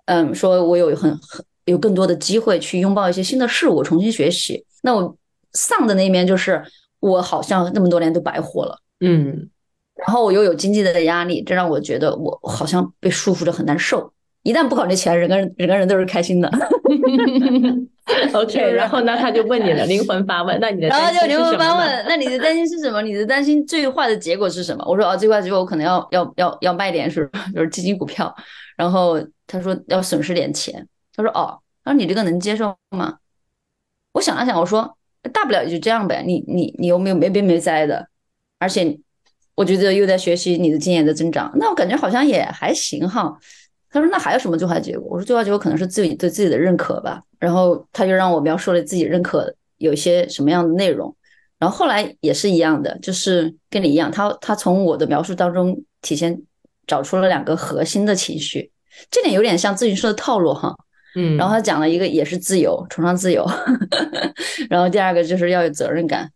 [0.07, 4.64] 嗯，说我有很很有更多的机会去拥抱一些新的事物，重新学习。
[4.83, 5.16] 那我
[5.53, 6.62] 丧的那一面就是
[7.01, 9.49] 我好像那么多年都白活了，嗯，
[9.94, 14.12] 然后我又有经济的压力，这让我觉得我好像被束缚着很难受。
[14.42, 16.51] 一旦不考虑钱，人跟人人跟人都是开心的。
[18.35, 23.03] OK，然后呢，他就问你了，灵魂发问，那你的然后就灵魂发问，那你的担心是什么？
[23.03, 24.85] 你的担心最坏的结果是什么？
[24.87, 28.35] 我说哦，最坏结果我可能要要要要卖点是 就是基金股票。
[28.77, 30.87] 然后他说要损失点钱。
[31.14, 33.18] 他说哦，他说你这个能接受吗？
[34.12, 34.96] 我想了想，我说
[35.33, 36.23] 大不了也就这样呗。
[36.27, 38.09] 你你你又没有没病没灾的，
[38.59, 38.99] 而且
[39.55, 43.37] 我觉得又在学习你的经验的增长，那我感觉好像也还行哈。
[43.90, 51.14] 他说：“那还有什么最坏结果？”我说：“最坏结果可能是自己对自己的认可吧。”然后他就让我描述了自己认可有一些什么样的内容。
[51.59, 56.40] 然后后来也是一样的，就是跟你一样，他他从我的描述当中体现
[56.87, 58.70] 找出了两个核心的情绪，
[59.11, 60.74] 这点有点像咨询师的套路哈。
[61.16, 61.37] 嗯。
[61.37, 63.44] 然后他讲了一个也是自由，崇尚自由。
[64.70, 66.31] 然后第二个就是要有责任感。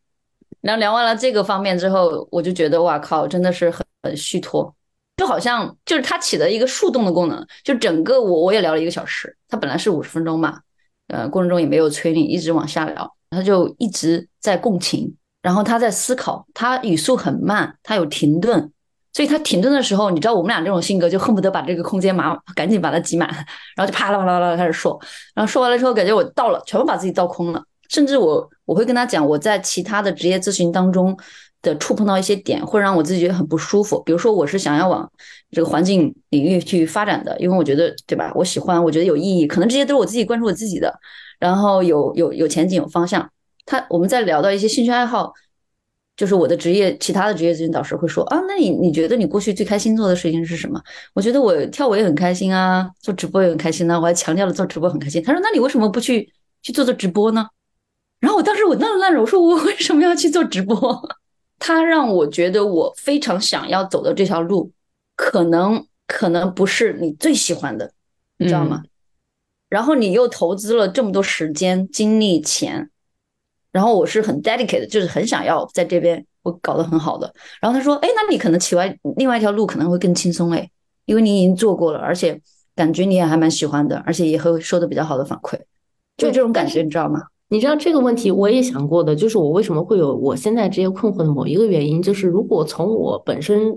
[0.60, 4.74] 然后聊完了这个方面之后，我就觉得哇靠，真的是很很虚脱。
[5.16, 10.58] 就好像就是它起的一个树洞的功能，就整个我我也聊了一个小时，它本来是五十分钟嘛，
[11.08, 18.72] 呃，过程中也没有催你，一直往下聊，他就一直在共情，然后他在思考，他语速很慢，他有停顿，
[19.12, 23.28] 所以他停顿的时候，你知道我们俩这种性格就恨不得把这个空间马赶紧把它挤满，
[23.76, 25.00] 然后就啪啦啪啦啪啦开始说，
[25.34, 31.16] 然后说完了之后，感觉我倒了，全部把自己倒空了，甚至我我会跟他讲我在其他的职业咨询当中。
[31.64, 34.00] 的触碰到一些点，会让我自己觉得很不舒服。
[34.04, 35.10] 比如说，我是想要往
[35.50, 38.30] 这个环境领域去发展的，因为我觉得，对吧？
[38.36, 39.46] 我喜欢，我觉得有意义。
[39.46, 40.94] 可能这些都是我自己关注我自己的，
[41.40, 43.28] 然后有有有前景、有方向。
[43.66, 45.32] 他我们在聊到一些兴趣爱好，
[46.16, 50.80] 就是我的职业，其他的职业咨询导师会说啊，那你你觉得你过去最开心做的事情是什么？
[51.14, 53.98] 我觉得我跳舞也很开心啊，做直播也很开心啊。
[53.98, 55.22] 我还强调了做直播很开心。
[55.22, 56.30] 他说，那你为什么不去
[56.62, 57.46] 去做做直播呢？
[58.20, 60.76] 然后我当时我愣了愣着，我说我为什么要去做直播？
[61.58, 64.70] 他让我觉得我非常想要走的这条路，
[65.16, 67.92] 可能可能不是你最喜欢的，
[68.38, 68.82] 你知道吗？
[69.68, 72.90] 然后你又投资了这么多时间、精力、钱，
[73.72, 77.32] 然后我是很 dedicated，就是很想要在这边我搞得很好的。
[77.60, 80.70] 然后他说：“哎，那你可能起外另外一条路可能会更轻松哎，
[81.06, 82.40] 因为你已经做过了，而且
[82.76, 85.58] 感觉你也还蛮喜欢的，而且也会收的比较好的反馈，
[86.16, 87.22] 就这种感觉，你知道吗？”
[87.54, 93.76] 你知道这个问题我也想过的，就是我为什么会有我现在这些困惑的某一个原因，就是如果从我本身，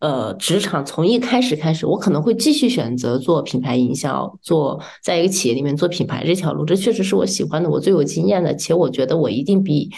[0.00, 9.88] 呃，职场从一开始开始，我可能会继续选择做品牌营销，做在一个企业里面做品牌这条路，这确实是我喜欢的，我最有经验的，且我觉得我一定比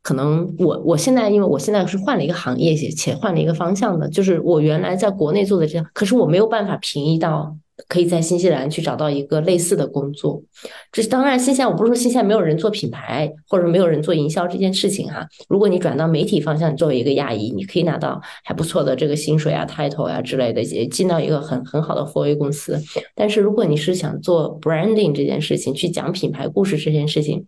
[0.00, 7.56] 可能我我现在因为我现在是换了一个行业，且换了一个方向的，就是我原来在国内做的这样，可是我没有办法平移到。
[7.88, 10.42] 可以在新西兰去找到一个类似的工作，
[10.92, 15.26] 这当然新西兰我不是说新西兰没有人做品牌或者没有人做营销这件事情哈。
[15.48, 22.78] 如果你转到媒体方向，作为一个亚裔，你可以拿到还不错的这个薪水啊、title 啊之类的，也进到一个很很好的 f o r A 公司。
[23.14, 27.46] 但是如果你是想做 branding 这件事情，去讲品牌故事这件事情，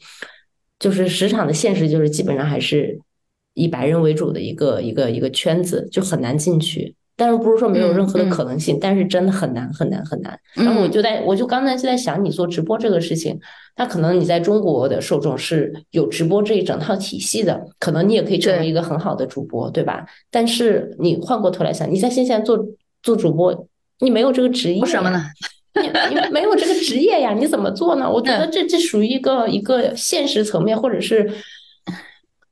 [0.79, 2.99] 就是市场的现实就是基本上还是
[3.53, 6.95] 以白人为主的一个一个一个圈子，就很难进去。
[7.17, 10.39] 但是不是说没有任何的可能性，但是真的很难很难很难。
[10.55, 13.39] 然后我就在我就刚才就在想，你做直播这个事情，
[13.77, 20.07] 它可能你在中国的受众是有直播这一整套体系的，可能你也可以成为一个很好的主播，对吧？
[20.31, 22.59] 但是你换过头来想，你在新西兰做
[23.03, 23.67] 做主播，
[23.99, 25.23] 你没有这个职业，为什么呢？
[25.75, 27.35] 你你没有这个职业呀？
[27.35, 28.11] 你怎么做呢？
[28.11, 31.31] 我觉得这这属于一个一个现实层面或者是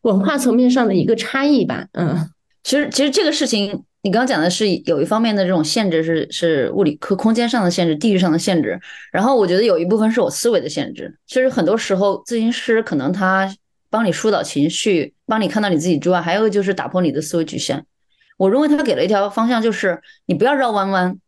[0.03, 1.87] 文化层面上的一个差异吧。
[1.95, 2.29] 嗯，
[2.63, 3.85] 其实其实这个事情。
[4.09, 8.81] 你刚讲的是有一方面的这种限制，是是物理和空间上的限制、地域上的限制。
[9.13, 11.15] 然后我觉得有一部分是我思维的限制。
[11.27, 13.55] 其实很多时候，咨询师可能他
[13.91, 17.85] 帮你疏导情绪，帮你看到你自己之外，还有就是打破你的思维局限。
[18.39, 21.19] 我认为他给了一条方向，就是你不要绕弯弯，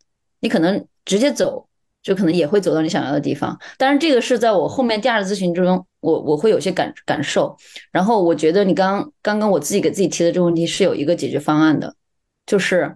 [0.41, 1.69] 你可能直接走，
[2.03, 3.61] 就可能也会走到你想要的地方。
[3.77, 7.55] 但是这个是在我后面第二次咨询之中我我会有些感感受。
[7.93, 11.95] 然后我觉得你刚刚刚我自己给自己提的这个问题是有一个解决方案的，
[12.51, 12.93] 就是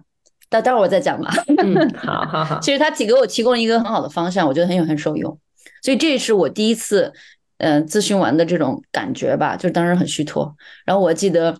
[0.49, 1.33] 待待会儿我再讲吧。
[1.63, 2.59] 嗯， 好好好。
[2.59, 5.39] 其实他提给我提供了一个很好的方向，我觉得很有很受用。
[5.81, 7.13] 所以这也是我第一次
[7.59, 10.53] 嗯咨询完的这种感觉吧，就是当时很虚脱。
[10.83, 11.57] 然后我记得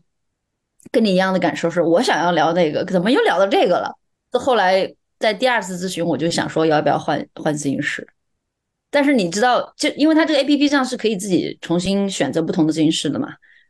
[0.91, 3.89] 跟你一样的感受是，我想要聊那个，怎么又聊到这个了？
[4.38, 8.05] 后来在第二次咨询，我就想说要不要换换咨询师。
[8.91, 13.29] 但是你知道，就因为它这个 A P P 上是可以自己重新选择不同的咨询师的嘛，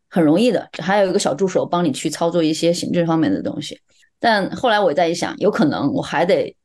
[0.10, 3.80] 很容易的，还有一个小助手帮你去操作一些行政方面的东西。
[4.20, 6.56] 但后来我再一想，有可能我还得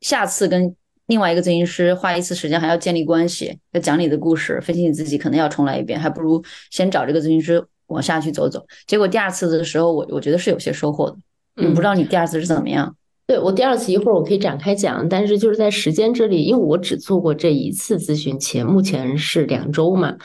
[0.00, 0.74] 下次跟
[1.06, 8.64] 另外一个咨询师花一次时间，还要建立关系，要讲你的故事，分析你自己，可能要重来一遍，还不如先找这个咨询师往下去走走。
[8.86, 11.16] 结果第二次的时候，我我觉得是有些收获的。
[11.56, 12.96] 嗯，不知道你第二次是怎么样？
[13.26, 20.16] 对我第二次一会儿我可以展开讲，但是就是在时间这里，因为我只做过这一次咨询，且目前是两周嘛。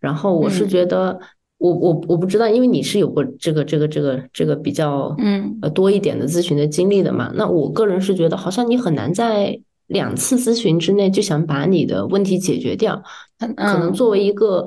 [0.00, 1.18] 然后我是觉得，
[1.58, 7.32] 我我我不知道，因为你是有过这个这个这个这个比较嗯呃多一点的咨询的经历的嘛。
[7.34, 13.02] 那我个人是觉得，好像你很难在两次咨询之内就想把你的问题解决掉。
[13.38, 14.66] 可能作为一个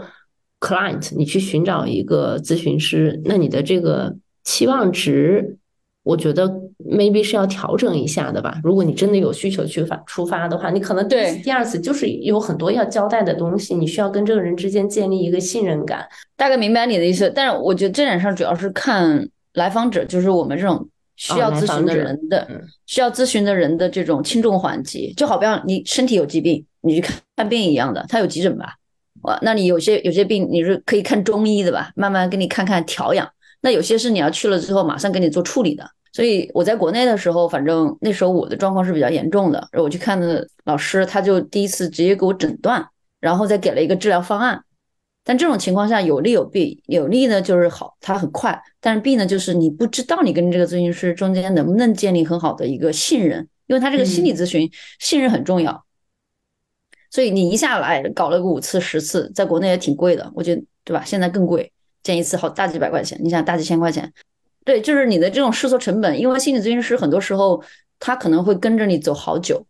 [0.59, 5.57] client，你去寻找一个咨询师，那你的这个期望值。
[6.03, 8.59] 我觉得 maybe 是要调整一下的吧。
[8.63, 16.07] 如果你真的有需求去发出发的话，你可能对第二次就是有很多要交代的东西，你需要跟这个人之间建立一个信任感。
[16.37, 20.87] 大概明白你的意思，但是我觉得这点上主要是看来访者，就是我们这种
[21.17, 22.47] 需要咨询的人的
[22.85, 25.13] 需要咨询的人的这种轻重缓急。
[25.17, 28.75] 就好比你身体有疾病，你去看看病一样的，他有急诊吧？
[29.23, 31.91] 哇，那你有些有些病你是可以看中医的吧？
[31.95, 33.27] 慢慢给你看看调养。
[33.61, 35.85] 那有些是你要去了之后马上给你做处理的。
[36.11, 39.67] 所以我在国内的时候，反正那时候我的状况是比较严重的。
[39.73, 42.85] 我去看的老师，他就第一次直接给我诊断，
[43.19, 44.63] 然后再给了一个治疗方案。
[45.23, 54.67] 但这种情况下有利有弊，有利呢就是好，它很快；但是弊呢就是你不知道你跟这个咨询师中间能不能建立很好的一个信任，因为他这个心理咨询
[54.97, 55.85] 信任很重要。
[57.11, 61.03] 所以你一下来搞了个五次十次，在国内也挺贵的，我觉得对吧？
[61.05, 64.11] 现在更贵，见一次好大几百块钱，你想大几千块钱。
[64.65, 67.63] 对，就是你的这种试错成本，因为心理咨询师很多时候
[67.99, 69.65] 他可能会跟着你走好久，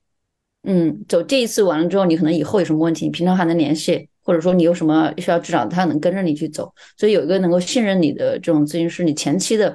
[0.63, 6.73] 嗯，走这一次完了之后，你可能以后有什么问题，你平常还能联系，或者说你有什么需要治疗，他能跟着你去走。
[6.97, 9.73] 所以有一个能够信任你的这种咨询师，你前期的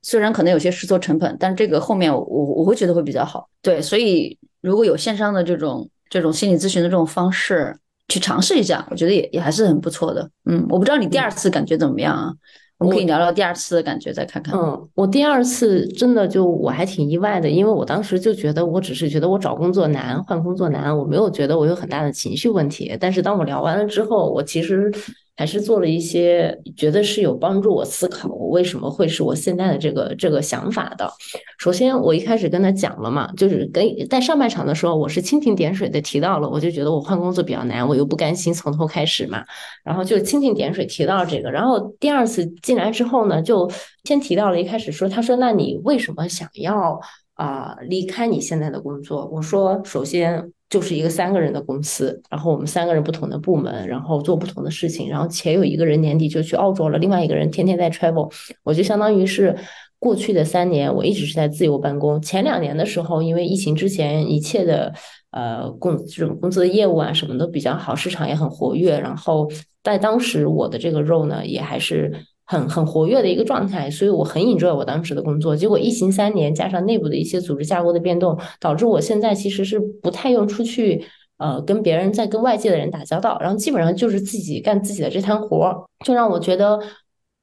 [0.00, 3.48] 虽然可能有些试错成本，但这个后面我我会觉得会比较好。
[3.60, 7.76] 对，所以如果有线上的这种这种心理咨询的这种方式
[8.08, 10.30] 去尝试一下，我觉得也也还是很不错的。
[10.46, 12.32] 嗯，我不知道你第二次感觉怎么样啊？
[12.78, 14.54] 我们可以聊聊第二次的感觉，再看看。
[14.58, 22.96] 嗯，我第二次真的就我还挺意外的，因为我当时就觉得我只是觉得我找工作难，换工作难，我没有觉得我有很大的情绪问题。
[23.00, 24.92] 但是当我聊完了之后，我其实。
[25.36, 31.10] 还是做了一些觉得是有帮助我思考我为什么会是我现在的这个这个想法的。
[31.58, 39.44] 首先，我一开始跟他讲了嘛，就是跟在上半场的时候，我是蜻蜓点水的提到了，我就觉得我换工作比较难，我又不甘心从头开始嘛，
[39.82, 41.50] 然后就蜻蜓点水提到这个。
[41.50, 43.68] 然后第二次进来之后呢，就
[44.04, 47.00] 先提到了一开始说，他说那你为什么想要
[47.34, 49.26] 啊离开你现在的工作？
[49.32, 50.52] 我说首先。
[50.74, 58.28] 就是一个三个人的公司，然后我们三个人不同的部门，然后做不同的事情，然后且有一个人年底就去澳洲了，另外一个人天天在 travel，
[58.64, 59.56] 我就相当于是
[60.00, 62.20] 过去的三年我一直是在自由办公。
[62.20, 64.92] 前两年的时候，因为疫情之前一切的
[65.30, 69.48] 呃工这种工资的业务啊什么都比较好，市场也很活跃，然后
[69.84, 72.12] 在当时我的这个 role 呢也还是。
[72.46, 75.56] 很很活跃的一个状态，所以我很 enjoy 我当时的工作。
[75.56, 81.04] 结果疫情三年，加上内部的一些组织架构的变动，导致我现在其实是不太用出去，
[81.38, 86.78] 呃，跟别人在跟外界的人打交道，然后基本上就是自己干自己的这摊活儿，就让我觉得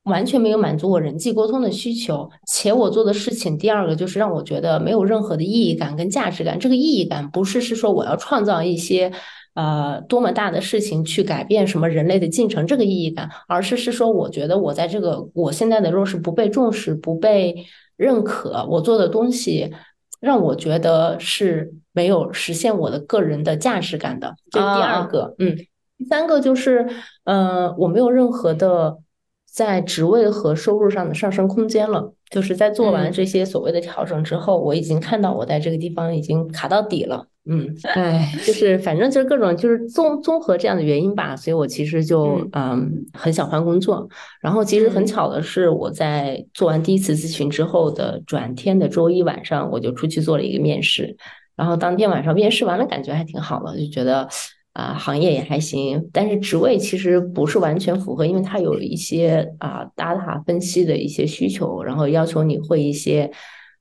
[0.03, 2.29] 完全没有满足我人际沟通的需求。
[2.47, 6.59] 且我做的事情，第二个就是让我觉得没有任何的意义感跟价值感。
[6.59, 9.11] 这个意义感不是是说我要创造一些。
[9.53, 17.65] 呃，多么大的事情去改变什么人类的进程，这个意义感，而是是说，我觉得我在这个我现在的若是不被重视、不被
[17.97, 19.71] 认可，我做的东西
[20.19, 24.35] 让我觉得是没有实现我的个人的价值感的。
[24.49, 25.57] 这是第二个，嗯，
[25.97, 26.87] 第三个就是，
[27.25, 28.99] 呃，我没有任何的
[29.45, 32.13] 在职位和收入上的上升空间了。
[32.29, 37.27] 就是在做完这些所谓的调整之后，我已经看到我在这个地方已经卡到底了。
[37.49, 44.07] 嗯，哎，就是反正就是各种就是综综合这样的原因吧，所以我其实就嗯很想换工作。
[44.41, 51.15] 然后其实很巧的是，我在做完第一次咨询之后的转天的周一晚上，我就出去做了一个面试。
[51.55, 54.27] 然后当天晚上面试完了，感觉还挺好的，就觉得
[54.73, 63.29] 啊，行业也还行，但是职位其实不是完全符合，因为它有一些啊 data 分析的一些需求，然后要求你会一些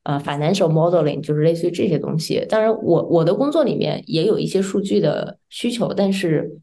[0.02, 2.44] 呃 financial modeling，就是类似于这些东西。
[2.48, 6.58] 当然，我我的工作里面也有一些数据的需求，但是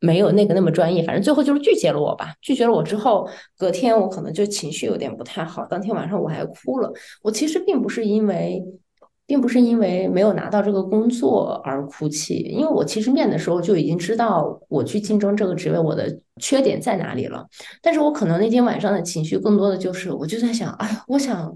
[0.00, 1.02] 没有那个那么专业。
[1.02, 2.34] 反正最后就是拒绝了我吧。
[2.40, 3.28] 拒绝了我之后，
[3.58, 6.92] 隔天我可能就情绪有点不太好，当天晚上我还哭了。
[7.22, 8.62] 我其实并不是因为。
[9.26, 17.44] 并不是因为没有拿到这个工作而哭泣，因为我其实面的时候就已经知道我去竞争这个职位我的缺点在哪里了。
[17.82, 21.52] 但是我可能那天晚上的情绪更多的就是，我就在想，哎，我想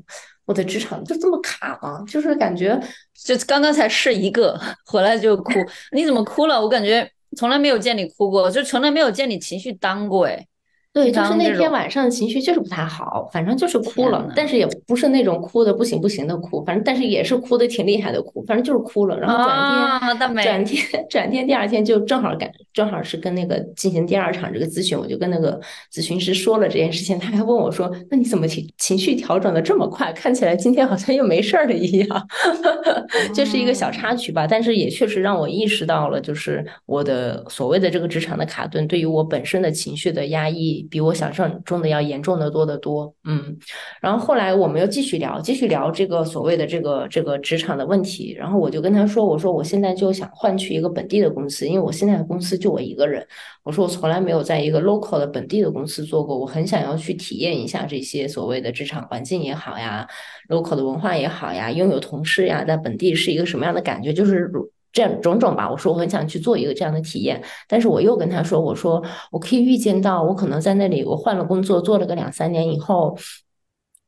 [0.46, 2.04] 我的职场就这么卡吗？
[2.08, 2.80] 就是感觉
[3.24, 5.52] 就刚刚才试一个回来就哭，
[5.92, 6.60] 你怎么哭了？
[6.60, 10.46] 我感觉从来没有见你哭过，就从来没有见你情绪当过，哎。
[10.92, 19.16] 对，就是那天晚上情绪就是不太好，反正就是哭了，但是也不是那种哭的不行不行的哭，反正但是也是哭的挺厉害的哭，反正就是哭了。
[19.16, 25.60] 然后转天，转天， 转天，第二天就正好赶，正好是跟那个进行第二场这个咨询，我就跟那个
[25.94, 30.12] 咨询师说了这件事情，他还问我说：“那你怎么情情绪调整的这么快？
[30.12, 32.28] 看起来今天好像又没事儿了一样。
[33.32, 40.79] ”就是一个小插曲吧，但是也确实让我意识到了，就是我的所谓的这个职场的卡顿，对于我本身的情绪的压抑。
[40.84, 43.56] 比我想象中的要严重的多得多，嗯，
[44.00, 53.26] 然后后来我们又继续聊，继续聊这个所谓的这个这个职场的问题，然后我就跟他说，我说我现在就想换去一个本地的公司，因为我现在的公司就我一个人，
[53.62, 60.06] 我说我从来没有在一个 local 的本地的公司做过，我很想要去体验一下这些所谓的职场环境也好呀
[60.48, 64.50] ，local 的文化也好呀，拥有同事呀，在本地是一个什么样的感觉，就是。
[64.92, 73.16] 这样种种吧，我说我很想去做一个这样的体验，但是我又跟他说，我说我可以预见到，我可能在那里，我换了工作，做了个两三年以后，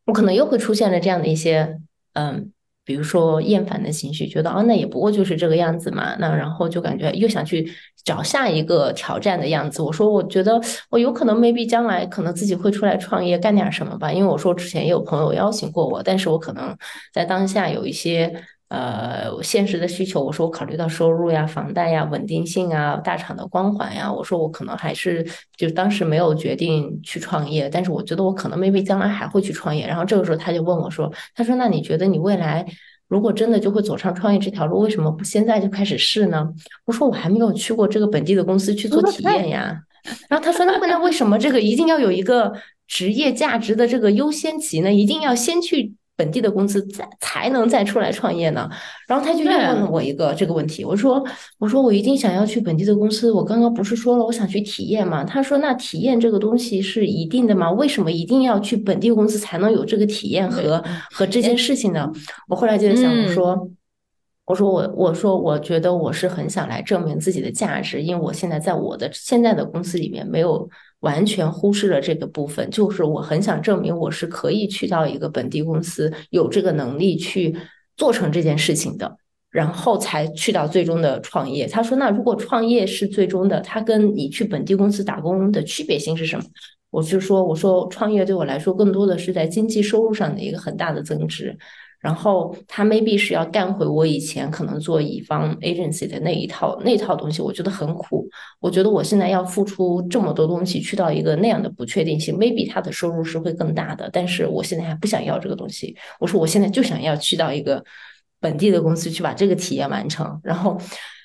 [0.07, 1.78] 我可能又会出现了这样的一些，
[2.14, 2.51] 嗯，
[2.85, 7.72] 比如说厌烦的情绪，觉得啊，那也不过就是这个样子嘛，那然后就感觉又想去
[8.05, 9.83] 找下一个挑战的样子。
[9.83, 10.61] 我说，我觉得
[10.91, 16.76] 我有可能 maybe 将来可能自己会出来创业干点什么吧，因为我说之前也有朋友邀请过我，但是我可能
[17.12, 18.43] 在当下有一些。
[18.72, 25.22] 呃，现实的需求，我说我考虑到收入呀、房贷呀、稳定性啊、大厂的光环呀，我说我可能还是
[25.58, 29.86] 就当时没有决定去创业，但是我觉得我可能 maybe 将来还会去创业。
[29.86, 32.64] 然后这个时候他就问我说：“他说那你觉得你未来
[33.08, 36.48] 如果真的就会走上创业这条路，为什么不现在就开始试呢？”
[36.86, 39.78] 我说我还没有去过这个本地的公司去做体验呀。
[40.30, 42.50] 然后他说那那为什么这个一定要有一个
[42.86, 44.90] 职业价值的这个优先级呢？
[44.90, 45.92] 一定要先去。
[46.14, 48.68] 本地的公司再才能再出来创业呢，
[49.08, 51.24] 然后他就又问了我一个这个问题，我说
[51.58, 55.24] 我说我一定想要去本地的公司，我刚刚不是说了我想去体验吗？
[55.24, 57.70] 他说那体验这个东西是一定的吗？
[57.72, 62.10] 为什么一定要去本地公司才能有这个体验和和这件事情呢？
[62.48, 63.70] 我后来就在想，我说
[64.44, 70.68] 我说我我说我觉得我是很想来证明自己的价值，因为我现在在我的现在的公司里面没有。
[71.03, 77.57] 完全忽视了这个部分，就是我很想证明我是可以去到一个本地公司，有这个能力去
[77.96, 79.16] 做成这件事情的，
[79.50, 81.66] 然后才去到最终的创业。
[81.66, 86.44] 他说：“那如果创业是最终的，他跟你去本地公司打工的区别性是什么？”
[86.90, 91.57] 我就说：“我说创业对我来说，更多的是在经济收入上的一个很大的增值。”
[92.03, 98.28] 然后他 maybe 是要干回我以前可能做乙方 agency 的那一套那套东西，我觉得很苦。
[98.59, 105.96] 我觉得我现在要付出这么多东西去到一个那样的不确定性，maybe 他的收入是会更大的，但是我现在还不想要这个东西。
[106.18, 107.82] 我说我现在就想要去到一个
[108.40, 110.76] 本地的公司去把这个体验完成，然后，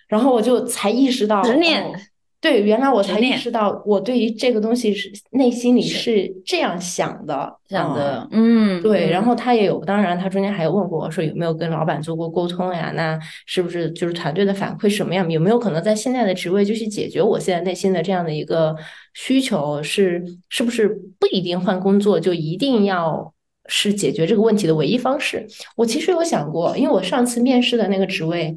[0.07, 1.41] 然后我就才意识到。
[2.47, 9.09] 对，原来我才意识到，我对于这个东西是内心里是这样想的，想的，嗯，对。
[9.09, 12.93] 然后他也有，当然他中间还有问过我说有没有跟老板做过沟通呀？
[12.95, 15.29] 那是不是就是团队的反馈什么样？
[15.29, 18.73] 有没有可能在现在的职位就去解决我现在内心的这样的一个
[19.13, 19.83] 需求？
[19.83, 20.87] 是是不是
[21.19, 23.33] 不一定换工作就一定要
[23.65, 25.45] 是解决这个问题的唯一方式？
[25.75, 28.55] 我其实有想过，因为我上次面试的那个职位。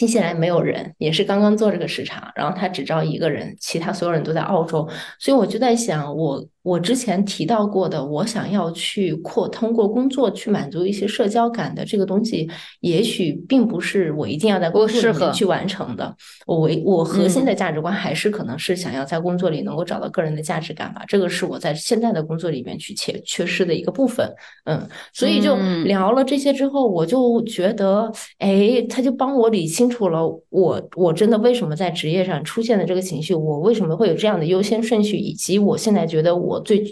[0.00, 4.88] 新西兰没有人，也是刚刚做这个市场，然后他只招一个人，其他所有人都在澳洲，
[5.18, 6.42] 所以我就在想我。
[6.62, 12.46] 我之前提到过的，我想要去扩通过工作去满足一些社交感的这个东西，
[12.80, 16.14] 也许并不是我一定要在工作里面去完成的。
[16.46, 21.02] 我为我核心的价值观还是可能是想要在工作里能够找到个人的价值感吧。
[21.08, 24.30] 这个是我在现在的工作里面去缺缺失的一个部分。
[24.64, 36.49] 嗯，所以就聊了这些之后，我就觉得，哎，他就帮我理清楚了我我真的为什么在职业上出现的这个情绪，我为什么会有这样的优先顺序，以及我现在觉得我。
[36.50, 36.84] 我最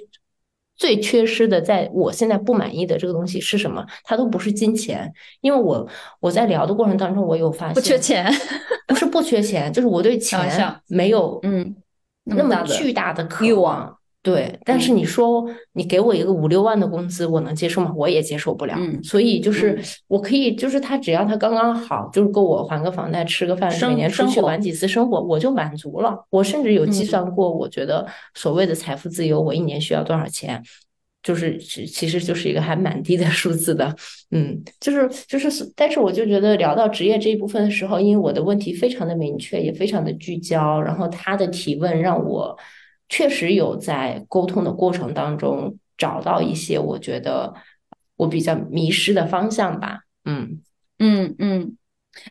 [0.77, 3.85] 最缺失的，在我现在不满意的这个东西是什么？
[4.05, 5.85] 它都不是金钱，因为我
[6.21, 8.33] 我在聊的过程当中，我有发现不缺钱，
[8.87, 11.75] 不是不缺钱，就是我对钱没有嗯
[12.23, 13.98] 那么巨大的渴望。
[14.29, 17.91] 对，但是你说你给我一个五六万的工资，我能接受吗？
[17.97, 18.77] 我也接受不了。
[19.03, 26.27] 所以就是我可以，就是他只要他刚刚好，就是够我还个房贷、吃个饭，每年出去玩几次，生活我就满足了。
[26.29, 30.63] 我甚至有计算过，我觉得所谓的财富自由，我一年需要多少钱，
[31.23, 33.97] 就是其实就是一个还蛮低的数字的。
[34.31, 42.55] 嗯，就是就是，但是我就觉得聊到职业这一部分的时候，因为我的问题非常的明确，也非常的聚焦，然后他的提问让我。
[43.09, 47.55] 确实有在沟通的过程当中找到一些我觉得
[48.17, 50.01] 我比较迷失的方向吧。
[50.25, 50.61] 嗯
[50.99, 51.77] 嗯嗯，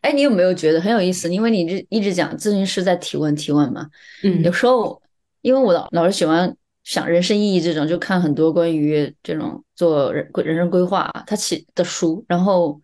[0.02, 1.34] 哎，你有没有觉得很有意思？
[1.34, 3.90] 因为你一一直讲咨询师在提问提问嘛。
[4.24, 5.02] 嗯，有时候
[5.42, 12.80] 因为我老老是喜欢想人生意义这种，就看很多关于这种做人人生规划他写的书，然后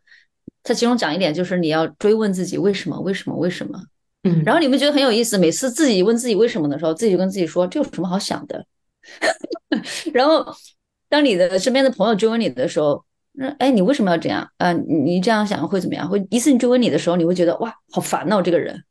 [0.64, 3.80] 他其中讲一点就是你要追问自己为什么为什么为什么。
[4.24, 8.66] 嗯，然后你们觉得很有意思，每次自己问自己为什么的时候，自己就跟自己说这有什么好想的。
[10.14, 10.46] 然后
[11.10, 13.04] 当你的身边的朋友追问你的时候，
[13.34, 14.48] 那哎，你为什么要这样？
[14.58, 16.08] 啊，你这样想会怎么样？
[16.08, 18.84] 会一次你追问你的时候，你会觉得哇，好烦哦这个人。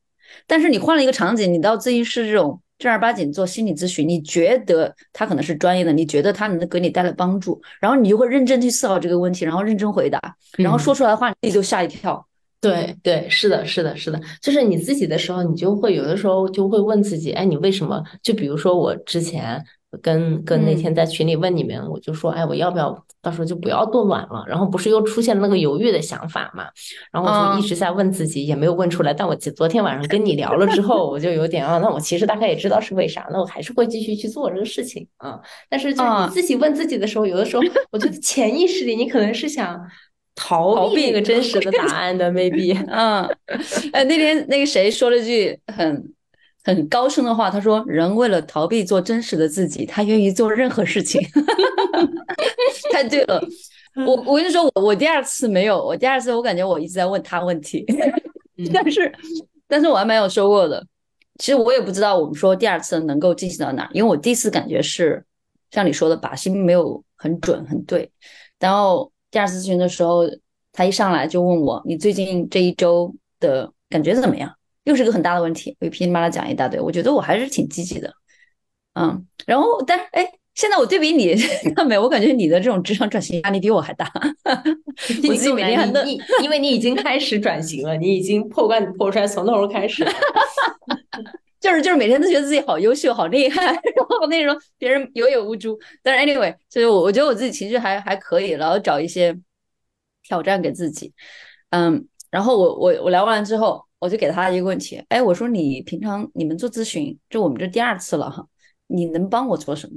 [0.47, 10.21] 但是你换了一个场景，你到咨询室这种正儿八经做心理咨询，你觉得他可能是专业的，你觉得他能给你带来帮助，然后你就会认真去思考这个问题，然后认真回答，
[10.59, 12.27] 然后说出来的话，你自己就吓一跳。
[12.63, 18.01] 对对，是的，是的，是的，就是你自己的时候，你就会有的时候就会问自己，哎，你为什么？
[18.23, 19.61] 就比如说我之前
[20.01, 24.45] 跟跟那天在群里问你们，我就说，哎，我要不要到时候就不要冻卵了？
[24.47, 26.67] 然后不是又出现了那个犹豫的想法嘛？
[27.11, 29.13] 然后我就一直在问自己，也没有问出来。
[29.13, 35.41] 但我昨天晚上跟你聊了之后，我就有点啊，那我其实大概也知道是为啥，那我还是会继续去做这个事情啊。
[35.69, 39.85] 但是就是你自己问自己的时候，有的时候我觉得潜意识里你可能是想。
[40.35, 43.23] 逃避一个真实的答案的，maybe， 嗯，
[43.93, 46.13] 哎，那天那个谁说了句很
[46.65, 51.21] 很高深的话，他说：“人为了逃避做真实的自己，他愿意做任何事情。
[52.91, 53.45] ”太对了，
[54.07, 57.85] 我我跟你说，我我第二次没有，我第二次我感觉我一直在问他问题，
[58.73, 59.13] 但是
[59.69, 60.85] 但是我还蛮有收获的。
[61.39, 65.23] 其实我也不知道我们说第二次能够进行到哪，因为我第一次感觉是
[65.71, 68.11] 像你说的靶心没有很准很对，
[68.59, 69.12] 然后。
[69.33, 70.23] 第二次咨询的时候，
[70.73, 74.55] 他一上来就问我：“你最近这一周的感觉怎么样？”
[74.85, 76.79] 又是个很大的问题，我噼里啪啦讲一大堆。
[76.81, 78.13] 我觉得我还是挺积极的，
[78.95, 79.27] 嗯。
[79.47, 81.35] 然后，但哎，现在我对比你，
[81.75, 81.99] 看没？
[81.99, 84.11] 我感觉你的这种职场转型压力比我还大。
[84.45, 90.07] 我自己每天还你，因为你已经开始转型了，你已经破罐子破摔，从头开始。
[91.63, 95.79] 就是就是每天都觉得自己好优秀、好厉害， 然后那种别人有眼无珠。
[96.03, 99.39] 但是 anyway，就是我我觉得我自己情绪还还可以，然后找一些
[100.25, 101.13] 挑战给自己。
[101.71, 108.45] 嗯，然后我我我聊完之后，我就给他一个问题，哎，我说你平常你们做咨询，就我们这第二次了哈，
[108.89, 109.97] 你能帮我做什么？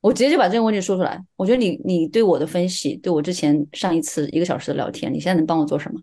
[0.00, 1.20] 我直接就把这个问题说出来。
[1.36, 6.00] 我觉得你你对我的分析，对我之前上一次一个小时的聊天，你现在能帮我做什么？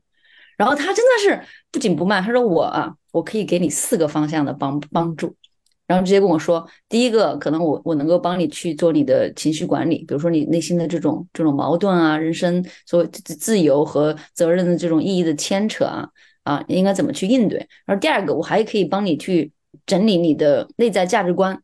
[0.58, 2.96] 然后他真的是不紧不慢，他说我啊。
[3.16, 5.34] 我可以给你四个方向的帮帮助，
[5.88, 16.10] 然后直接跟我说，第一个可能我我能够帮你去做你的情绪管理，比如说你内心的这种这种矛盾啊，人生所谓自由和责任的这种意义的牵扯啊
[16.44, 17.58] 啊，应该怎么去应对？
[17.86, 19.50] 然后第二个，我还可以帮你去
[19.86, 21.58] 整理你的内在价值观。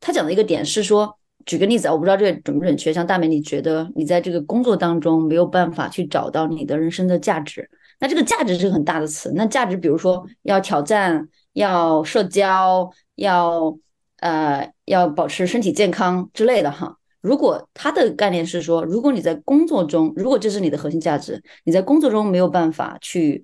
[0.00, 7.68] 他讲的一个点是说，举个例子啊，我不知道这个准不准确，像大美，你觉得你在这个工作当中没有办法去找到你的人生的价值？
[8.04, 9.32] 那这个价值是很大的词。
[9.34, 13.74] 那价值，比如说要挑战，要社交，要
[14.18, 16.98] 呃要保持身体健康之类的哈。
[17.22, 23.42] 如果他的概念是说，如果你在工作中，如果这是你的核心价值，你在工作中没有办法去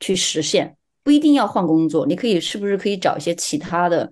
[0.00, 4.10] 去实现，不一定要换工作，你可以是不是可以找一些其他的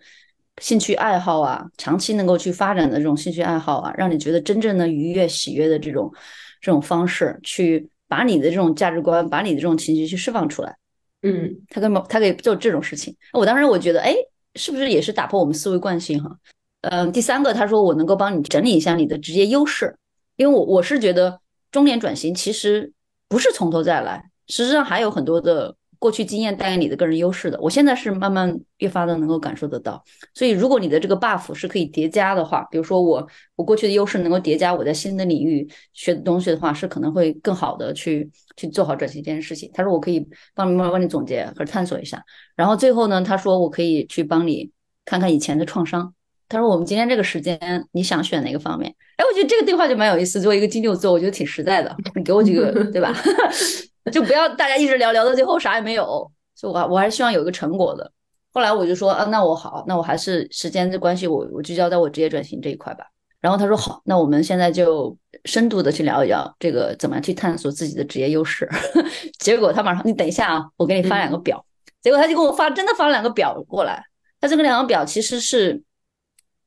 [0.60, 6.12] 兴趣爱好啊，长期能够去发展的这种兴趣爱好啊，让你觉得真正的愉悦、喜悦的这种
[6.60, 7.88] 这种方式去。
[8.12, 10.76] 把你的这种价值观，把你的这种情绪去释放出来，
[11.22, 13.16] 嗯，他跟他可以做这种事情。
[13.32, 14.14] 我当时我觉得，哎，
[14.54, 16.36] 是不是也是打破我们思维惯性哈？
[16.82, 19.96] 嗯，第三个他说我能够帮你整理一下你的职业优势，
[20.36, 21.40] 因为我我是觉得
[21.70, 22.92] 中年转型其实
[23.28, 25.74] 不是从头再来，实际上还有很多的。
[26.02, 30.02] 过去经验带给你的个人优势的，我现在是慢慢越发的能够感受得到。
[30.34, 33.24] 所以，如果你的这个 buff 是可以叠加的话，比如说我
[33.54, 39.70] 我过去的优势能够叠加我在新的领域学的东西的话，是可能会更好的去去做好转型这件事情。
[39.72, 40.26] 他说我可以
[40.56, 42.20] 帮你慢慢帮你总结和探索一下。
[42.56, 44.68] 然后最后呢，他说我可以去帮你
[45.04, 46.12] 看看以前的创伤，
[46.48, 47.56] 他说我们今天这个时间
[47.92, 48.92] 你想选哪个方面？
[49.18, 50.40] 哎，我觉得这个对话就蛮有意思。
[50.40, 51.94] 作为一个金牛座，我觉得挺实在的。
[52.16, 53.14] 你给我几个，对吧？
[54.10, 56.30] 就不要大家一直聊聊到最后啥也没有。
[56.54, 58.10] 所以，我我还是希望有一个成果的。
[58.52, 63.06] 后来我就说啊，那我好，那我还是时间的关系，我我聚焦在我职业转型这一块吧。
[63.40, 68.68] 然后他说好，那我们现在就深度的去聊一聊这个怎么样去探索自己的职业优势。
[69.40, 71.64] 结果他马上，你等一下啊，我给你发两个表。
[72.00, 74.04] 结果他就给我发，真的发了两个表过来。
[74.40, 75.82] 他这个两个表其实是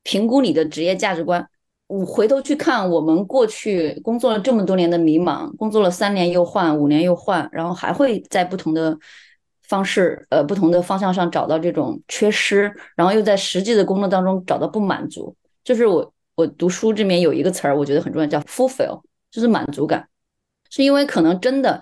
[0.02, 1.48] 评估你的职业价值观。
[1.86, 8.98] 我回头去看我们过去工作了这么多年的迷茫，工作了三年又换，五年又换，然后还会在不同的
[9.62, 15.34] 方式、呃不同的方向上找到这种缺失，然后又在实际的工作当中找到不满足。
[15.62, 20.08] 就是我我读书这边有一个词儿，我觉得很重要，叫 fulfill，就是满足感，
[20.70, 21.80] 是因为可能真的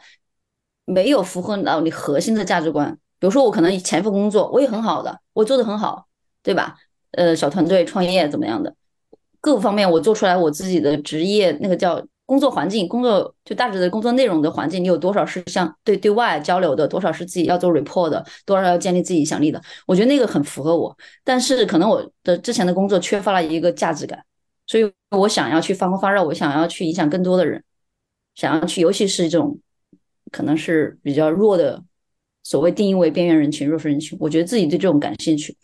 [0.84, 2.98] 没有符合到你核心的价值观。
[3.18, 6.06] 比如说，我可能前一份工作我也很好的，我做的很好，
[6.42, 6.76] 对吧？
[7.12, 8.74] 呃，小团队创业怎么样的，
[9.44, 20.96] 各方面我做出来，我自己的职业那个叫工作环境，工作就大致的工作内容的环境，你有多少是像对对外交流的，多少是自己要做 report 的，多少要建立自己影响力的，我觉得那个很符合我。
[21.22, 24.18] 但是可能我的之前的工作缺乏了一个价值感，
[24.66, 27.62] 所以我想要去发光发热，我想要去影响更多的人，
[28.34, 29.58] 想要去，尤其是这种
[30.32, 31.82] 可能是比较弱的。
[32.44, 35.56] 所谓定义为边缘人群、弱势人群，我觉得自己对这种感兴趣。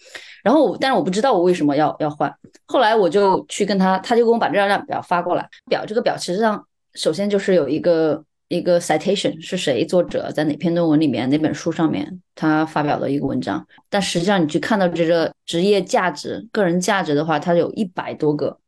[0.42, 2.34] 然后，但是我不知道我为什么要要换。
[2.64, 5.46] 后来我就去跟他，他就给我把这张表发过来。
[5.68, 13.64] 表这个表其实上，首先就是有一个一个 citation 是谁作者在哪篇论文里面哪本书上面他发表的一个文章。
[13.90, 18.58] 但实际上你去看到这个职业价值、个人价值的话，它有一百多个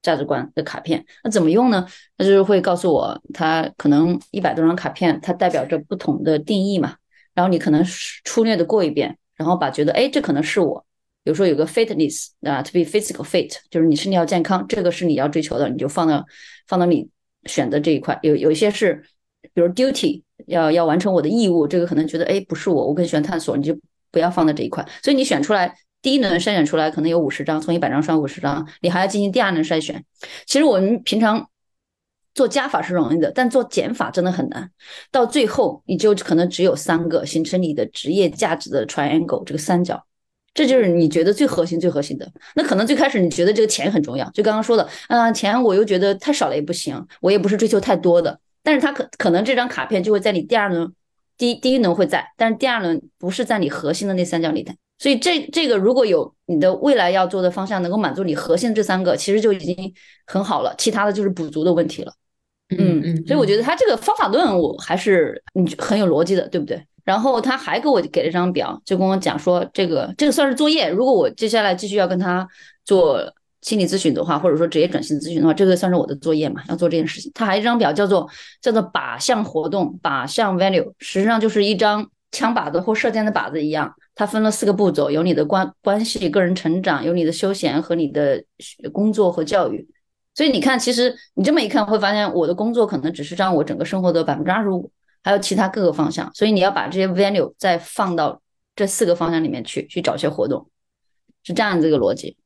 [0.00, 1.04] 价值观的卡片。
[1.24, 1.84] 那怎么用呢？
[2.16, 6.94] 那就是会告诉我，它可能一百多张卡片，它代表着不同的定义嘛。
[7.34, 7.84] 然后你可能
[8.24, 10.84] 粗略的过一遍，然后把觉得哎，这可能是我。
[11.24, 16.24] 比如说有个 fitness 啊，to be physical fit，就是你身体要健康，这个是你要追求的，你就放到
[16.66, 17.08] 放到你
[17.44, 18.18] 选择这一块。
[18.22, 19.02] 有有一些是，
[19.54, 23.78] 比如 duty 要要完成我的义务，这个可能觉得哎，不是我，我更喜欢探索，你就
[24.10, 24.84] 不要放在这一块。
[25.02, 25.72] 所以你选出来
[26.02, 30.04] 第一轮筛选出来可能有五十张，从一百张刷五十张，你还要进行第二轮筛选。
[30.46, 31.48] 其实我们平常。
[32.34, 34.70] 做加法是容易的，但做减法真的很难。
[35.10, 40.02] 到最后，你就可能只有三个，形成你的职业价值的 triangle 这个三角，
[40.54, 42.30] 这就是你觉得最核心、最核心的。
[42.54, 48.38] 那可能最开始你觉得这个钱很重要，就刚刚说的，嗯，钱我又觉得太少了也不行，我也不是追求太多的。
[48.62, 50.90] 但是它可可能这张卡片就会在你第二轮，
[51.36, 54.72] 第第一轮会在，但是第二轮不是在你核心的那三角里的。
[54.98, 59.92] 所以这这个如果有你的未来要做的方向能够满足你核心这三个，其实就已经
[60.26, 62.12] 很好了，其他的就是补足的问题了。
[62.78, 66.82] 嗯嗯，所以我觉得他这个方法论我还是嗯很有逻辑的，对不对？
[67.04, 70.88] 然后他还给我给了一张表，就跟我讲说这个这个算是作业。
[70.88, 72.46] 如果我接下来继续要跟他
[72.84, 73.20] 做
[73.60, 76.62] 心理咨询的话，或者说职业转型咨询的话，这个算是我的作业嘛？
[76.68, 77.30] 要做这件事情。
[77.34, 78.28] 他还一张表叫做
[78.60, 83.92] 叫做靶向活动，靶向 value，实际上就是一张枪靶子或射箭的靶子一样。
[84.14, 88.44] 它分了四个步骤，有你的关关系、个人成长，有你的休闲和你的
[88.92, 89.88] 工作和教育。
[90.34, 94.90] 所以你看，其实你这么一看，会发现我的工作可能只是占我整个生活的百分之二十五，
[95.22, 96.32] 还有其他各个方向。
[96.34, 98.40] 所以你要把这些 value 再放到
[98.74, 100.66] 这四个方向里面去，去找些活动，
[101.42, 102.36] 是这样这个逻辑。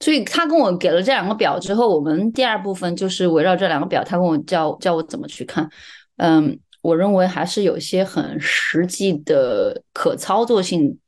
[0.00, 5.66] 所以他跟我给了这两个表之后，我们第二部分就是围绕这两个表，他跟我教教我怎么去看。
[6.16, 10.98] 嗯，我认为还是有些很实际的可操作性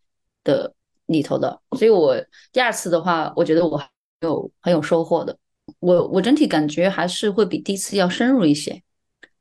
[0.45, 0.73] 的
[1.05, 1.61] 里头的。
[1.77, 2.17] 所以我
[2.53, 3.83] 第二次的话，我觉得我
[4.21, 5.37] 有很有收获的。
[5.81, 8.83] 我我整体感觉还是会比第一次要深入一些，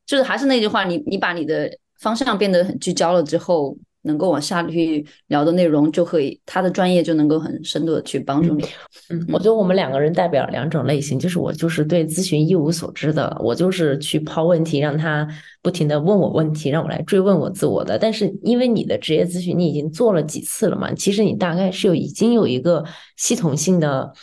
[0.05, 8.63] 就是还是那句话，你你把你的方向变得很聚焦了之后，能够往下去聊的内容，就可以他的专业就能够很深度的去帮助你。
[9.09, 15.27] 嗯，我觉得我们两个人代表两种类型，就是我就是对咨询一无所知的，我就是去抛问题，让他
[15.63, 17.97] 不停的问我问题，让我来追问我自我的。
[17.97, 22.83] 但是因为你的职业咨询你已经做了几次了嘛，其实你大概是有已经有一个
[23.15, 24.13] 系统性的。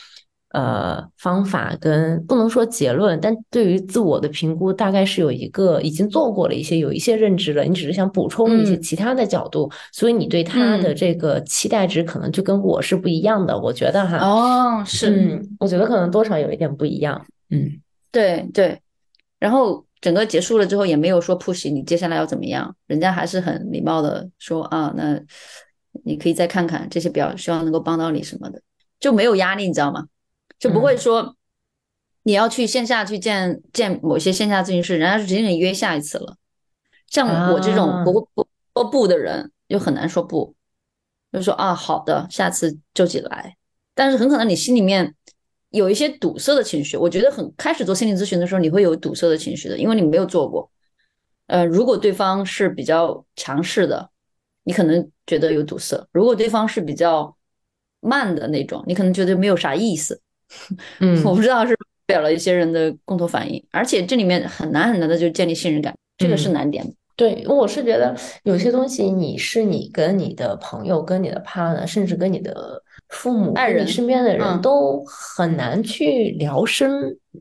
[0.52, 7.64] 呃，方法跟不能说结论，但对于自我的评估，大概是有一个已经做过了一些，有一些认知了。
[7.64, 13.58] 你只是想补充一些其他的角度，所以你对他的这个期待值可能就跟我是不一样的。
[13.58, 17.24] 我觉得哈，哦，是，嗯，我觉得可能多少有一点不一样。
[17.48, 17.80] 嗯，
[18.10, 18.78] 对对。
[19.38, 25.18] 然后整个结束了之后，也没有说 push 你接下来要怎么样，人家还是很礼貌的说啊，那
[26.04, 28.60] 你可以再看看这些表，希望能够帮到你什么的，
[29.00, 30.04] 就没有压力，你知道吗？
[30.62, 31.34] 就不会说
[32.22, 36.36] 你要去线下去见见某些线下咨询师，人家是直接给你约下一次了。
[37.08, 40.54] 像我这种不不说不的人，就很难说不，
[41.32, 43.56] 就说啊好的，下次就几来。
[43.92, 45.16] 但是很可能你心里面
[45.70, 46.96] 有一些堵塞的情绪。
[46.96, 50.70] 我觉得很开始做心理咨询的时候，你会有堵塞的情绪的，因为你没有做过。
[51.48, 54.10] 呃，如果对方是比较强势的，
[54.62, 57.36] 你可能觉得有堵塞；如果对方是比较
[57.98, 60.22] 慢的那种，你可能觉得没有啥意思。
[61.00, 61.76] 嗯，我不知道是
[62.06, 66.84] 表了一些人的共同反应，而且这里面很难很难的就建立信任感，这个是难点。
[67.14, 76.90] 对，我是觉得有些东西，你是你跟你的朋友、跟你的 partner，甚至跟你的父母、爱人、身边的人都很难去聊深、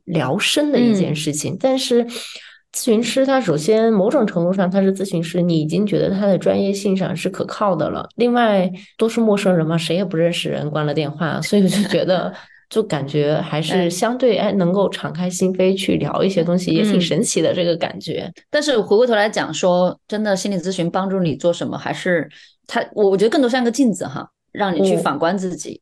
[0.04, 1.58] 聊深的一件事情。
[1.60, 8.08] 但是咨询师他首先某种程度上他是咨询师，你已经觉得他的专业性上是可靠的了。
[8.18, 12.32] 另外都是陌生人嘛，谁也不认识人，关了电话，所以我就觉得。
[12.72, 18.32] 就感觉还是相对哎，能够敞开心扉去聊一些东西，也挺神奇的这个感觉。
[18.50, 21.78] 但是回过头来讲，说真的，心理咨询帮助你做什么？
[21.78, 22.30] 还是
[22.66, 25.82] 他，我我觉得更多像个镜子哈，让你去反观自己。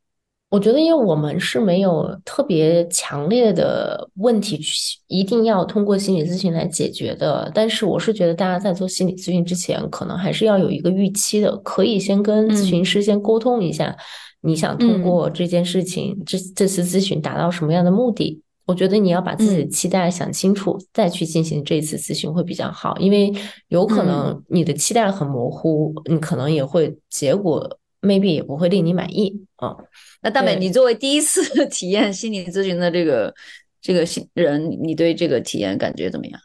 [0.50, 7.52] 我觉得，因为我们是没有特别强烈的问题去一定要通过心理咨询来解决的。
[7.54, 13.96] 但是，我是觉得大家在做心理咨询之前，可能还是要有一个预期的，可以先跟咨询师先沟通一下。
[14.42, 18.42] 你想通过这件事情，这这次咨询达到什么样的目的？
[18.66, 22.96] 我觉得你要把自己的期待想清楚，再去进行这次咨询会比较好。
[23.00, 23.34] 因为
[23.70, 29.76] 有可能你的期待很模糊，你可能也会结果 maybe 也不会令你满意啊。
[30.22, 33.34] 那大美，你作为第一次 体验心理咨询的这个
[33.82, 36.40] 这个人，你对这个体验感觉怎么样？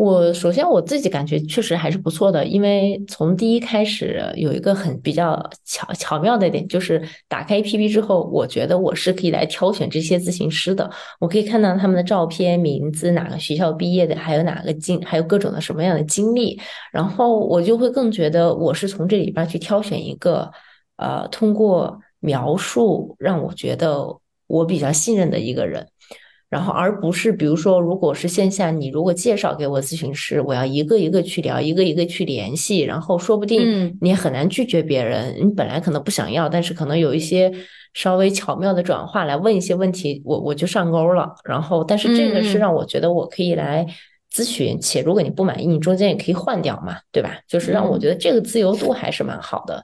[0.00, 16.58] 我首先我自己感觉确实还是不错的，因为从第一开始有一个很比较巧巧妙的点，就是打开 APP 之后，我觉得我是可以来挑选这些咨询师的，我可以看到他们的照片、名字、哪个学校毕业的，还有哪个经，还有各种的什么样的经历，
[16.90, 20.50] 然后我就会更觉得我是从这里边去挑选一个，
[20.96, 25.86] 呃，通过描述让我觉得我比较信任的一个人。
[26.50, 35.36] 然后，而不是比如说，如果是线下，你如果介绍给我咨询师，我要一个一个去聊，一个一个去联系，然后说不定你很难拒绝别人。
[35.40, 37.52] 你本来可能不想要，但是可能有一些
[37.94, 41.32] 稍微巧妙的转化来问一些问题，我我就上钩了。
[41.44, 43.86] 然后，但是这个是让我觉得我可以来。
[44.32, 47.36] 咨询，且如果你不满意，你中间也可以换掉嘛，对吧？
[47.48, 49.82] 就是让我觉得这个自由度还是蛮好的。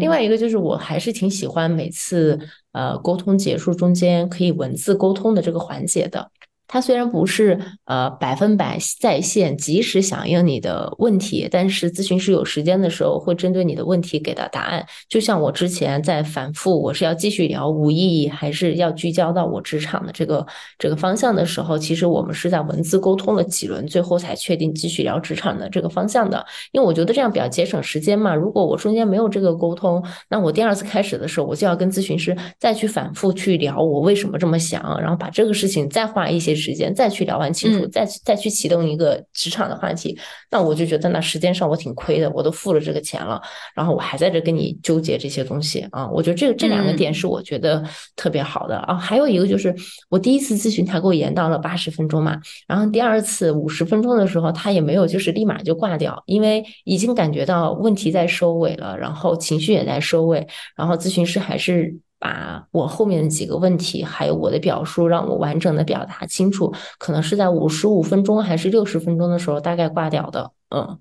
[0.00, 2.38] 另外一个就是，我还是挺喜欢每次
[2.72, 6.30] 呃沟通结束中间可以文字沟通的这个环节的。
[6.66, 14.84] 它虽然不是呃百分百在线及时响应你的问题，但是咨询师有时间的时候会针对你的问题给到答案。
[15.08, 20.44] 就像我之前在反复我是要继续聊无意义，还是要聚焦到我职场的这个
[20.78, 26.44] 这个方向的时候，其实我们是在文字沟通了几轮，最后才确定继续聊职场的这个方向的。
[26.72, 28.34] 因为我觉得这样比较节省时间嘛。
[28.34, 36.53] 如果我中间没有这个沟通，那我第二次开始的时候，我就要跟咨询师再去反复去聊我为什么这么想，然后把这个事情再画一些。
[36.54, 40.18] 时间再去聊完清楚，再再去启动一个职场的话题，
[40.50, 43.40] 那我就觉得那时间上我挺亏的，我都付了这个钱了，
[43.74, 47.82] 然后我还在这跟你纠结这些东西啊，我觉得这个这两个点是我觉得
[48.16, 48.94] 特别好的啊。
[48.94, 49.74] 还有一个就是
[50.08, 60.46] 我第一次咨询他给我延到了八十分钟嘛，然后第二次五十分钟的时候他也没有就是立马就挂掉，因为已经感觉到问题在收尾了，然后情绪也在收尾，
[60.76, 61.94] 然后咨询师还是。
[62.18, 70.98] 把我后面的几个问题，还有我的表述，让我完整的表达清楚，可能是在五十五分钟还是六十分钟的时候大概挂掉的，嗯，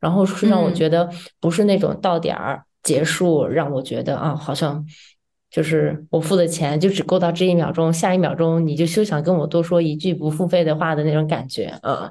[0.00, 1.08] 然后是让我觉得
[1.40, 4.84] 不是那种到点儿结束，让我觉得啊，好像
[5.50, 12.10] 就是我付的钱就只够到这一秒钟，下一秒钟你就休想跟我多说一句不付费的话的那种感觉，嗯。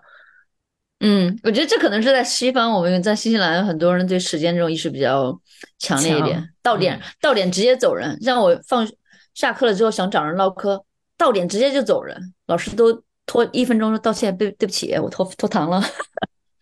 [1.05, 5.37] 嗯，我觉得这可能是在西方，我们在新西兰很多人对时间这种意识比较
[5.77, 6.49] 强烈一点。
[6.61, 8.89] 到点到点直接走人，像我放
[9.33, 10.81] 下课了之后想找人唠嗑，
[11.17, 15.83] 到点直接就走人，老师都拖一分钟道歉，对对不起，我拖拖堂了。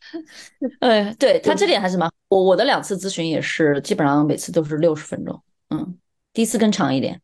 [0.82, 5.40] 哎，对他这点还是蛮我我的两次咨询也是基本上每次都是六十分钟，
[5.70, 5.98] 嗯，
[6.34, 7.22] 第一次更长一点，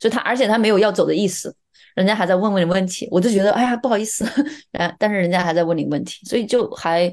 [0.00, 1.54] 就他而且他没有要走的意思。
[1.98, 4.24] 人家还在问问你问题，我就觉得哎呀不好意思，
[4.70, 7.12] 哎，但是人家还在问你问题，所以就还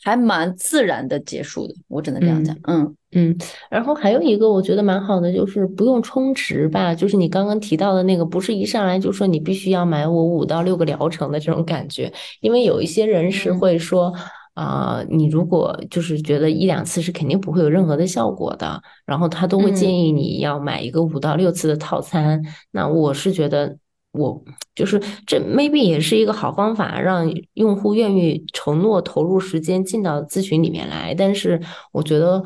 [0.00, 2.56] 还蛮自然的结束的，我只能这样讲。
[2.68, 3.36] 嗯嗯，
[3.68, 14.14] 然后还有一个我觉得蛮好的，就是不用充值吧，就是你刚刚提到的那个，不是一上来就说你必须要买我五到六个疗程的这种感觉，因为有一些人是会说
[14.60, 22.42] 啊，你如果就是觉得一两次是肯定不会有任何的效果的，然后他都会建议你要买一个五到六次的套餐。
[22.72, 23.78] 那我是觉得。
[24.12, 24.42] 我
[24.74, 31.14] 就是这，maybe 也是一个好方法，让用户愿意承诺投入时间进到咨询里面来。
[31.14, 31.60] 但是
[31.92, 32.42] 我觉得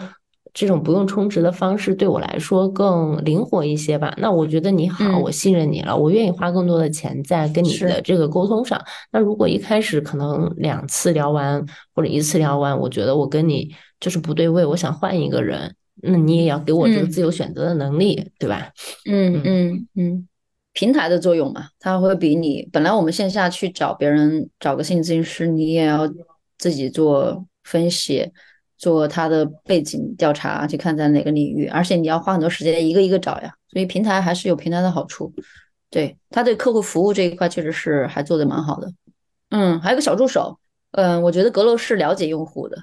[0.55, 4.15] 这种不用充值的方式对我来说更灵活一些吧。
[4.19, 8.81] 那我觉得你好，我信任你了，我愿意花更多的钱在跟你的这个沟通上。
[9.11, 18.71] 那如果一开始可能两次聊完或者一次聊完，我觉得我跟你就是不对位，我想换一个人，那你也要给我这个自由选择的能力，对吧？
[19.11, 20.29] 嗯嗯嗯，
[20.73, 26.09] 平台的作用嘛，它会比你本来我们线下去找别人找个心理咨询师，你也要
[26.59, 28.31] 自己做分析。
[28.77, 33.55] 做他的背景调查，去看在哪个领域，而且你要花很多时间一个一个找呀。
[33.71, 35.33] 所以平台还是有平台的好处，
[35.91, 38.93] 对他对客户服务这一块确实是还做的蛮好的。
[39.51, 40.59] 嗯，还有个小助手，
[40.93, 42.77] 嗯，我觉得阁楼是了解用户的，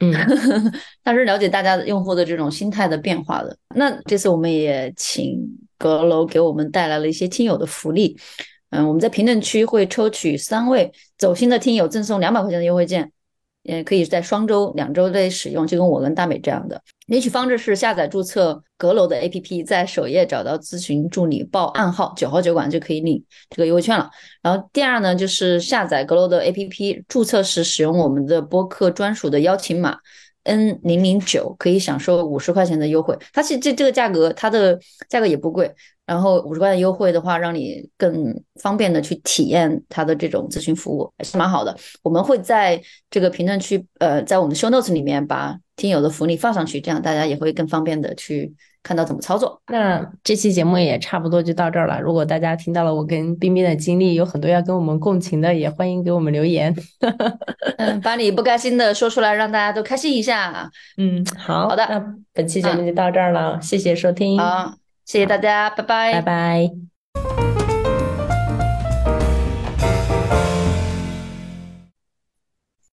[0.00, 0.12] 嗯，
[1.04, 3.56] 他是了解大家的用户的这种心态的变化的。
[3.74, 5.40] 那这次我们也请
[5.78, 8.18] 阁楼给我们带来了一些听友的福利，
[8.70, 13.10] 嗯，我们在评论区会抽取三位走心的听友赠送两百块钱的优惠券。
[13.62, 16.82] 也可以在双周、两周内使用，就跟我跟大美这样的。
[17.06, 24.10] 领取方式是下载注册阁楼的 APP，在首页找到咨询助理，报暗号九号酒馆就可以领这个优惠券了。
[24.40, 29.98] 然后第二呢，就是下载阁楼的 APP，注册时使用我们的播客专属的邀请码
[30.44, 33.16] N 零零九，可以享受五十块钱的优惠。
[33.32, 35.72] 它其实这这个价格，它的价格也不贵。
[36.12, 41.74] 然后五十块的优惠的话，让你更方便的去体验它的这种咨询服务，还是蛮好的。
[42.02, 42.78] 我们会在
[43.10, 48.52] 这个评论区，呃，在我们的 show notes 里面把听友的福利放上去，这样大家也会更方便的去
[48.82, 49.58] 看到怎么操作。
[49.68, 51.98] 那这期节目也差不多就到这儿了。
[51.98, 56.74] 如果大家听到了我跟冰冰的经历，有很多要跟我们共情的，也欢迎给我们留言。
[57.78, 60.70] 嗯，把你不开心的说出来，让大家都开心一下。
[60.98, 64.38] 嗯，好好的，那本期节目就到这儿了，谢谢收听。
[64.38, 64.81] 好。
[65.12, 66.91] 谢谢大家，拜拜，拜拜。